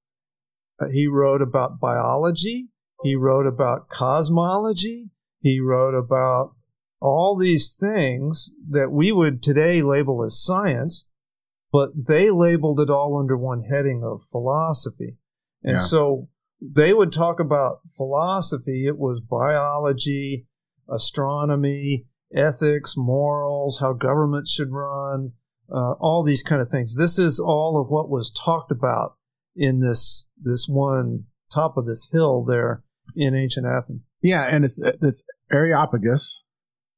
Uh, 0.80 0.86
he 0.92 1.08
wrote 1.08 1.42
about 1.42 1.80
biology. 1.80 2.70
He 3.04 3.16
wrote 3.16 3.48
about 3.48 3.90
cosmology. 3.90 5.10
He 5.40 5.60
wrote 5.60 5.96
about 5.96 6.54
all 7.00 7.36
these 7.38 7.76
things 7.76 8.52
that 8.70 8.92
we 8.92 9.12
would 9.12 9.44
today 9.44 9.82
label 9.82 10.24
as 10.24 10.42
science, 10.42 11.08
but 11.72 11.90
they 12.08 12.30
labeled 12.32 12.80
it 12.80 12.90
all 12.90 13.18
under 13.20 13.38
one 13.38 13.64
heading 13.64 14.04
of 14.04 14.24
philosophy. 14.32 15.18
And 15.64 15.74
Yeah. 15.74 15.78
so 15.80 16.30
they 16.62 16.94
would 16.94 17.12
talk 17.12 17.40
about 17.40 17.82
philosophy. 17.96 18.88
It 18.88 18.98
was 18.98 19.20
biology, 19.20 20.48
astronomy, 20.90 22.08
ethics, 22.34 22.96
morals, 22.98 23.80
how 23.80 23.94
government 23.94 24.48
should 24.48 24.72
run, 24.72 25.34
uh, 25.72 25.94
all 26.00 26.24
these 26.24 26.44
kind 26.44 26.62
of 26.62 26.70
things. 26.70 26.98
This 26.98 27.18
is 27.20 27.40
all 27.40 27.80
of 27.82 27.90
what 27.90 28.10
was 28.10 28.32
talked 28.32 28.72
about 28.72 29.16
in 29.56 29.80
this 29.80 30.30
this 30.42 30.68
one 30.70 31.26
top 31.52 31.78
of 31.78 31.86
this 31.86 32.08
hill 32.12 32.44
there 32.44 32.84
in 33.16 33.34
ancient 33.36 33.66
Athens. 33.66 34.02
Yeah, 34.22 34.44
and 34.44 34.64
it's 34.66 34.80
it's 34.84 35.24
Areopagus, 35.52 36.44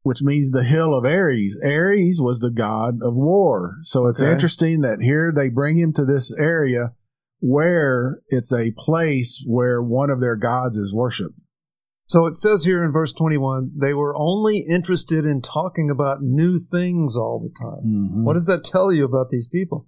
which 0.03 0.21
means 0.21 0.51
the 0.51 0.63
hill 0.63 0.97
of 0.97 1.05
Ares. 1.05 1.57
Ares 1.63 2.19
was 2.21 2.39
the 2.39 2.49
god 2.51 2.99
of 3.01 3.13
war. 3.15 3.77
So 3.83 4.07
it's 4.07 4.21
Okay. 4.21 4.31
interesting 4.31 4.81
that 4.81 5.01
here 5.01 5.31
they 5.35 5.49
bring 5.49 5.77
him 5.77 5.93
to 5.93 6.05
this 6.05 6.33
area 6.37 6.93
where 7.41 8.19
it's 8.27 8.51
a 8.51 8.71
place 8.77 9.43
where 9.47 9.81
one 9.81 10.09
of 10.09 10.19
their 10.19 10.35
gods 10.35 10.75
is 10.77 10.93
worshipped. 10.93 11.39
So 12.09 12.25
it 12.25 12.33
says 12.33 12.65
here 12.65 12.83
in 12.83 12.91
verse 12.91 13.13
21, 13.13 13.73
they 13.79 13.93
were 13.93 14.15
only 14.17 14.65
interested 14.67 15.25
in 15.25 15.41
talking 15.43 15.91
about 15.91 16.23
new 16.23 16.57
things 16.57 17.15
all 17.15 17.39
the 17.39 17.53
time. 17.57 17.83
Mm-hmm. 17.85 18.23
What 18.25 18.33
does 18.33 18.47
that 18.47 18.63
tell 18.63 18.91
you 18.91 19.05
about 19.05 19.29
these 19.29 19.47
people? 19.47 19.85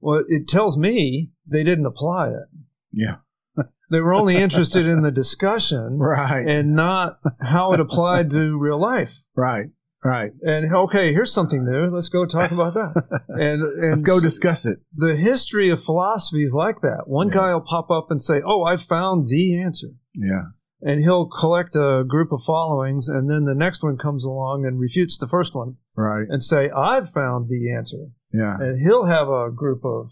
Well, 0.00 0.22
it 0.28 0.46
tells 0.46 0.78
me 0.78 1.30
they 1.44 1.64
didn't 1.64 1.86
apply 1.86 2.28
it. 2.28 2.48
Yeah. 2.92 3.16
They 3.90 4.00
were 4.00 4.14
only 4.14 4.36
interested 4.36 4.86
in 4.86 5.02
the 5.02 5.12
discussion 5.12 5.98
Right. 5.98 6.44
and 6.46 6.74
not 6.74 7.18
how 7.40 7.72
it 7.74 7.80
applied 7.80 8.30
to 8.30 8.58
real 8.58 8.80
life. 8.80 9.18
right. 9.36 9.66
Right. 10.02 10.32
And 10.42 10.74
okay, 10.74 11.12
here's 11.12 11.32
something 11.32 11.64
new. 11.64 11.86
Let's 11.94 12.08
go 12.10 12.24
talk 12.26 12.50
about 12.50 12.74
that. 12.74 13.22
And, 13.28 13.62
and 13.62 13.88
Let's 13.90 14.02
go 14.02 14.20
discuss 14.20 14.64
it. 14.66 14.78
the 14.94 15.16
history 15.16 15.70
of 15.70 15.82
philosophy 15.82 16.42
is 16.42 16.54
like 16.54 16.80
that. 16.82 17.04
One 17.06 17.28
Yeah. 17.28 17.34
guy 17.40 17.52
will 17.54 17.60
pop 17.62 17.90
up 17.90 18.06
and 18.10 18.20
say, 18.22 18.42
"Oh, 18.44 18.64
I 18.64 18.76
found 18.76 19.28
the 19.28 19.58
answer," 19.60 19.88
Yeah. 20.14 20.44
And 20.84 21.00
he'll 21.00 21.26
collect 21.26 21.74
a 21.74 22.04
group 22.06 22.30
of 22.30 22.42
followings, 22.42 23.08
and 23.08 23.28
then 23.28 23.44
the 23.44 23.54
next 23.54 23.82
one 23.82 23.96
comes 23.96 24.24
along 24.24 24.64
and 24.66 24.78
refutes 24.78 25.18
the 25.18 25.26
first 25.26 25.54
one 25.54 25.76
Right. 25.96 26.26
and 26.28 26.42
say, 26.42 26.70
"I've 26.70 27.08
found 27.08 27.48
the 27.48 27.72
answer," 27.72 28.10
Yeah. 28.32 28.56
and 28.60 28.78
he'll 28.78 29.06
have 29.06 29.28
a 29.28 29.50
group 29.50 29.84
of 29.84 30.10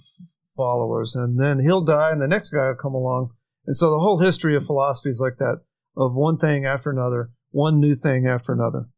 followers, 0.57 1.15
and 1.15 1.39
then 1.39 1.61
he'll 1.61 1.85
die, 1.85 2.11
and 2.11 2.21
the 2.21 2.29
next 2.29 2.51
guy 2.51 2.69
will 2.69 2.75
come 2.75 2.95
along, 2.95 3.31
and 3.67 3.77
so 3.77 3.91
the 3.91 4.01
whole 4.01 4.19
history 4.19 4.57
of 4.57 4.65
philosophy 4.67 5.11
is 5.11 5.21
like 5.21 5.37
that 5.39 5.61
of 5.97 6.15
one 6.15 6.39
thing 6.39 6.65
after 6.65 6.91
another, 6.91 7.31
one 7.51 7.79
new 7.79 7.95
thing 7.95 8.27
after 8.27 8.53
another. 8.53 8.89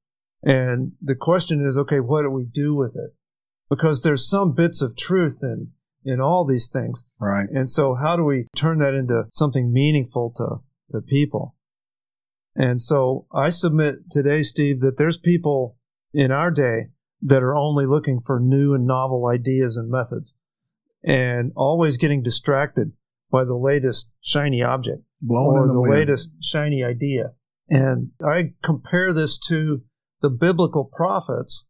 And 0.42 0.92
the 1.02 1.14
question 1.14 1.64
is, 1.64 1.76
okay, 1.78 2.00
what 2.00 2.22
do 2.22 2.30
we 2.30 2.44
do 2.44 2.74
with 2.74 2.94
it? 2.96 3.14
Because 3.70 4.02
there's 4.02 4.28
some 4.28 4.52
bits 4.52 4.80
of 4.82 4.96
truth 4.96 5.40
in 5.42 5.72
in 6.06 6.20
all 6.20 6.44
these 6.44 6.68
things. 6.68 7.06
Right. 7.18 7.48
And 7.50 7.68
so 7.68 7.94
how 7.94 8.14
do 8.14 8.24
we 8.24 8.46
turn 8.54 8.76
that 8.78 8.92
into 8.92 9.24
something 9.32 9.72
meaningful 9.72 10.32
to, 10.36 10.60
to 10.90 11.00
people? 11.00 11.56
And 12.56 12.80
so 12.80 13.26
I 13.32 13.48
submit 13.48 14.10
today, 14.10 14.42
Steve, 14.42 14.80
that 14.80 14.96
there's 14.96 15.18
people 15.18 15.76
in 16.12 16.30
our 16.30 16.50
day 16.50 16.88
that 17.22 17.42
are 17.42 17.56
only 17.56 17.86
looking 17.86 18.20
for 18.20 18.38
new 18.38 18.74
and 18.74 18.86
novel 18.86 19.26
ideas 19.26 19.76
and 19.76 19.90
methods 19.90 20.34
and 21.02 21.52
always 21.56 21.96
getting 21.96 22.22
distracted 22.22 22.92
by 23.30 23.44
the 23.44 23.56
latest 23.56 24.12
shiny 24.20 24.62
object 24.62 25.02
Blowing 25.20 25.58
or 25.58 25.66
the, 25.66 25.72
the, 25.72 25.80
latest 25.80 26.32
shiny 26.42 26.84
idea. 26.84 27.32
And 27.68 28.10
I 28.24 28.52
compare 28.62 29.12
this 29.12 29.38
to 29.48 29.82
the 30.22 30.28
biblical 30.28 30.90
prophets 30.96 31.66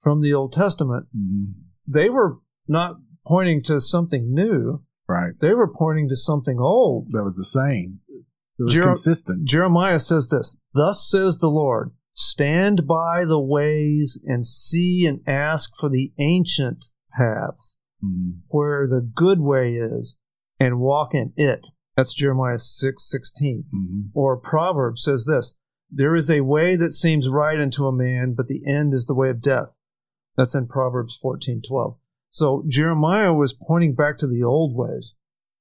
from 0.00 0.20
the 0.22 0.32
Old 0.32 0.52
Testament. 0.52 1.06
Mhm. 1.16 1.52
They 1.86 2.08
were 2.08 2.38
not 2.66 2.96
pointing 3.26 3.62
to 3.64 3.80
something 3.80 4.32
new, 4.32 4.82
Right. 5.08 5.34
they 5.40 5.52
were 5.52 5.72
pointing 5.72 6.08
to 6.08 6.16
something 6.16 6.58
old. 6.58 7.08
That 7.10 7.24
was 7.24 7.36
the 7.36 7.44
same. 7.44 8.00
It 8.58 8.64
was 8.64 8.72
Jer- 8.74 8.82
consistent. 8.84 9.44
Jeremiah 9.44 9.98
says 9.98 10.28
this 10.28 10.56
Thus 10.74 11.08
says 11.08 11.38
the 11.38 11.48
Lord, 11.48 11.92
stand 12.14 12.86
by 12.86 13.24
the 13.24 13.40
ways 13.40 14.20
and 14.24 14.44
see 14.46 15.06
and 15.06 15.20
ask 15.26 15.70
for 15.78 15.88
the 15.88 16.12
ancient 16.18 16.86
paths 17.16 17.78
Mhm. 18.04 18.40
where 18.48 18.86
the 18.86 19.00
good 19.00 19.40
way 19.40 19.74
is 19.74 20.16
and 20.60 20.80
walk 20.80 21.14
in 21.14 21.32
it. 21.36 21.68
That's 21.96 22.14
Jeremiah 22.14 22.58
six 22.58 23.08
sixteen. 23.10 23.64
Mhm. 23.74 24.10
Or 24.14 24.36
Proverbs 24.36 25.02
says 25.02 25.24
this 25.26 25.54
There 25.90 26.16
is 26.16 26.30
a 26.30 26.40
way 26.40 26.74
that 26.76 26.92
seems 26.94 27.28
right 27.28 27.60
unto 27.60 27.84
a 27.86 27.92
man, 27.92 28.32
but 28.34 28.48
the 28.48 28.62
end 28.66 28.94
is 28.94 29.04
the 29.04 29.14
way 29.14 29.28
of 29.28 29.42
death. 29.42 29.78
That's 30.36 30.54
in 30.54 30.66
Proverbs 30.66 31.16
fourteen 31.16 31.60
twelve. 31.60 31.96
So 32.30 32.64
Jeremiah 32.66 33.34
was 33.34 33.52
pointing 33.52 33.94
back 33.94 34.16
to 34.18 34.26
the 34.26 34.42
old 34.42 34.74
ways, 34.74 35.14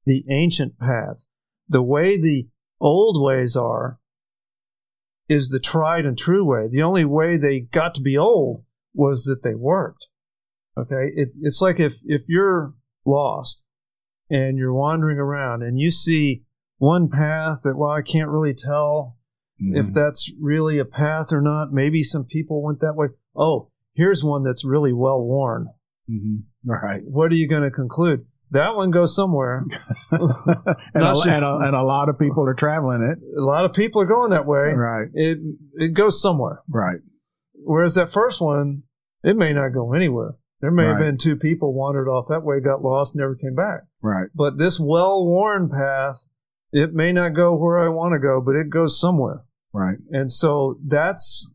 the 0.05 0.23
ancient 0.29 0.77
paths. 0.79 1.27
The 1.67 1.83
way 1.83 2.17
the 2.19 2.49
old 2.81 3.23
ways 3.23 3.55
are 3.55 3.99
is 5.29 5.49
the 5.49 5.59
tried 5.59 6.05
and 6.05 6.17
true 6.17 6.43
way. 6.43 6.67
The 6.69 6.81
only 6.81 7.05
way 7.05 7.37
they 7.37 7.61
got 7.61 7.93
to 7.95 8.01
be 8.01 8.17
old 8.17 8.63
was 8.93 9.23
that 9.23 9.43
they 9.43 9.55
worked. 9.55 10.07
Okay? 10.77 11.11
It, 11.15 11.29
it's 11.41 11.61
like 11.61 11.79
if, 11.79 11.95
if 12.05 12.23
you're 12.27 12.73
lost 13.05 13.63
and 14.29 14.57
you're 14.57 14.73
wandering 14.73 15.17
around 15.17 15.63
and 15.63 15.79
you 15.79 15.89
see 15.91 16.43
one 16.79 17.09
path 17.09 17.59
that, 17.63 17.77
well, 17.77 17.91
I 17.91 18.01
can't 18.01 18.29
really 18.29 18.53
tell 18.53 19.17
if 19.59 19.85
Mhm. 19.87 19.93
that's 19.93 20.31
really 20.41 20.79
a 20.79 20.85
path 20.85 21.31
or 21.31 21.39
not. 21.41 21.71
Maybe 21.71 22.03
some 22.03 22.25
people 22.25 22.63
went 22.63 22.79
that 22.81 22.95
way. 22.95 23.07
Oh, 23.35 23.69
here's 23.93 24.23
one 24.23 24.43
that's 24.43 24.65
really 24.65 24.91
well 24.91 25.21
worn. 25.23 25.67
Mhm. 26.09 26.43
Right. 26.65 27.03
What 27.05 27.31
are 27.31 27.35
you 27.35 27.47
going 27.47 27.61
to 27.63 27.71
conclude? 27.71 28.25
That 28.51 28.75
one 28.75 28.91
goes 28.91 29.15
somewhere. 29.15 29.63
and, 30.11 30.21
a, 30.21 30.75
and, 31.25 31.43
a, 31.45 31.57
and 31.63 31.75
a 31.75 31.83
lot 31.83 32.09
of 32.09 32.19
people 32.19 32.45
are 32.47 32.53
traveling 32.53 33.01
it. 33.01 33.17
A 33.37 33.41
lot 33.43 33.63
of 33.65 33.73
people 33.73 34.01
are 34.01 34.05
going 34.05 34.31
that 34.31 34.45
way. 34.45 34.73
Right. 34.73 35.07
It 35.13 35.39
it 35.75 35.93
goes 35.93 36.21
somewhere. 36.21 36.61
Right. 36.69 36.99
Whereas 37.63 37.95
that 37.95 38.11
first 38.11 38.41
one, 38.41 38.83
it 39.23 39.37
may 39.37 39.53
not 39.53 39.69
go 39.69 39.93
anywhere. 39.93 40.35
There 40.59 40.71
may 40.71 40.85
have 40.85 40.99
been 40.99 41.17
two 41.17 41.37
people 41.37 41.73
wandered 41.73 42.07
off 42.07 42.27
that 42.29 42.43
way, 42.43 42.59
got 42.59 42.83
lost, 42.83 43.15
never 43.15 43.35
came 43.35 43.55
back. 43.55 43.81
Right. 44.01 44.27
But 44.35 44.59
this 44.59 44.79
well 44.79 45.25
worn 45.25 45.69
path, 45.69 46.25
it 46.71 46.93
may 46.93 47.11
not 47.11 47.29
go 47.33 47.55
where 47.55 47.79
I 47.79 47.89
want 47.89 48.13
to 48.13 48.19
go, 48.19 48.41
but 48.45 48.55
it 48.55 48.69
goes 48.69 48.99
somewhere. 48.99 49.43
Right. 49.73 49.97
And 50.11 50.31
so 50.31 50.77
that's 50.85 51.51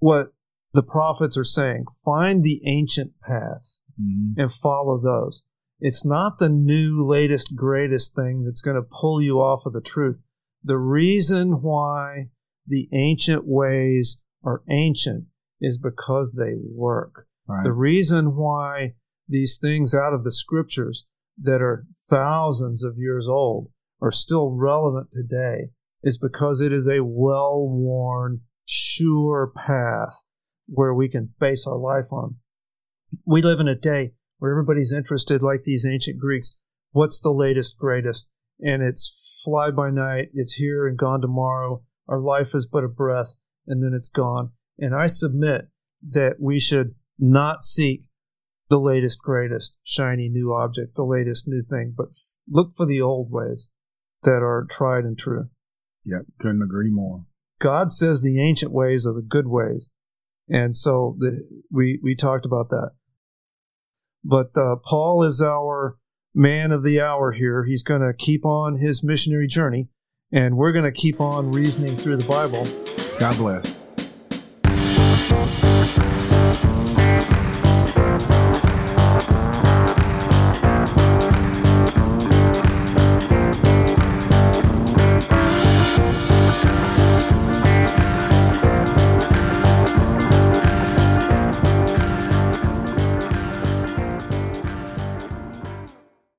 what 0.00 0.32
the 0.72 0.82
prophets 0.82 1.36
are 1.36 1.44
saying. 1.44 1.84
Find 2.04 2.42
the 2.42 2.60
ancient 2.66 3.12
paths 3.22 3.82
Mhm. 4.00 4.34
and 4.36 4.50
follow 4.50 4.98
those. 4.98 5.44
It's 5.80 6.04
not 6.04 6.38
the 6.38 6.48
new, 6.48 7.04
latest, 7.04 7.54
greatest 7.54 8.16
thing 8.16 8.44
that's 8.44 8.60
going 8.60 8.76
to 8.76 8.82
pull 8.82 9.22
you 9.22 9.38
off 9.38 9.64
of 9.64 9.72
the 9.72 9.80
truth. 9.80 10.20
The 10.64 10.78
reason 10.78 11.62
why 11.62 12.30
the 12.66 12.88
ancient 12.92 13.46
ways 13.46 14.20
are 14.44 14.62
ancient 14.68 15.26
is 15.60 15.78
because 15.78 16.34
they 16.34 16.54
work. 16.56 17.26
Right. 17.46 17.64
The 17.64 17.72
reason 17.72 18.36
why 18.36 18.94
these 19.28 19.58
things 19.58 19.94
out 19.94 20.12
of 20.12 20.24
the 20.24 20.32
scriptures 20.32 21.06
that 21.40 21.62
are 21.62 21.86
thousands 22.08 22.82
of 22.82 22.98
years 22.98 23.28
old 23.28 23.68
are 24.00 24.10
still 24.10 24.50
relevant 24.50 25.08
today 25.12 25.70
is 26.02 26.18
because 26.18 26.60
it 26.60 26.72
is 26.72 26.88
a 26.88 27.04
well 27.04 27.68
worn, 27.68 28.40
sure 28.64 29.52
path 29.54 30.22
where 30.66 30.94
we 30.94 31.08
can 31.08 31.34
base 31.40 31.66
our 31.66 31.78
life 31.78 32.12
on. 32.12 32.36
We 33.24 33.42
live 33.42 33.60
in 33.60 33.68
a 33.68 33.74
day 33.74 34.12
where 34.38 34.50
everybody's 34.50 34.92
interested, 34.92 35.42
like 35.42 35.62
these 35.64 35.86
ancient 35.86 36.18
Greeks. 36.18 36.56
What's 36.92 37.20
the 37.20 37.32
latest, 37.32 37.76
greatest? 37.78 38.28
And 38.60 38.82
it's 38.82 39.40
fly 39.44 39.70
by 39.70 39.90
night. 39.90 40.28
It's 40.32 40.54
here 40.54 40.86
and 40.86 40.98
gone 40.98 41.20
tomorrow. 41.20 41.82
Our 42.08 42.20
life 42.20 42.54
is 42.54 42.66
but 42.66 42.84
a 42.84 42.88
breath 42.88 43.34
and 43.66 43.82
then 43.82 43.92
it's 43.94 44.08
gone. 44.08 44.52
And 44.78 44.94
I 44.94 45.06
submit 45.06 45.68
that 46.10 46.36
we 46.40 46.58
should 46.58 46.94
not 47.18 47.62
seek 47.62 48.02
the 48.68 48.78
latest, 48.78 49.20
greatest, 49.20 49.78
shiny 49.82 50.28
new 50.28 50.52
object, 50.52 50.94
the 50.94 51.04
latest 51.04 51.46
new 51.46 51.62
thing, 51.62 51.94
but 51.96 52.08
look 52.48 52.74
for 52.76 52.86
the 52.86 53.00
old 53.00 53.30
ways 53.30 53.68
that 54.22 54.42
are 54.42 54.66
tried 54.68 55.04
and 55.04 55.18
true. 55.18 55.48
Yep, 56.04 56.22
couldn't 56.38 56.62
agree 56.62 56.90
more. 56.90 57.24
God 57.58 57.90
says 57.90 58.22
the 58.22 58.40
ancient 58.40 58.72
ways 58.72 59.06
are 59.06 59.14
the 59.14 59.22
good 59.22 59.48
ways. 59.48 59.88
And 60.48 60.74
so 60.74 61.16
the, 61.18 61.44
we, 61.70 61.98
we 62.02 62.14
talked 62.14 62.46
about 62.46 62.70
that. 62.70 62.92
But 64.24 64.56
uh, 64.56 64.76
Paul 64.84 65.22
is 65.22 65.40
our 65.40 65.96
man 66.34 66.72
of 66.72 66.82
the 66.82 67.00
hour 67.00 67.32
here. 67.32 67.64
He's 67.64 67.82
going 67.82 68.02
to 68.02 68.12
keep 68.12 68.44
on 68.44 68.76
his 68.76 69.02
missionary 69.02 69.46
journey, 69.46 69.88
and 70.32 70.56
we're 70.56 70.72
going 70.72 70.84
to 70.84 70.92
keep 70.92 71.20
on 71.20 71.52
reasoning 71.52 71.96
through 71.96 72.16
the 72.16 72.28
Bible. 72.28 72.66
God 73.18 73.36
bless. 73.36 73.87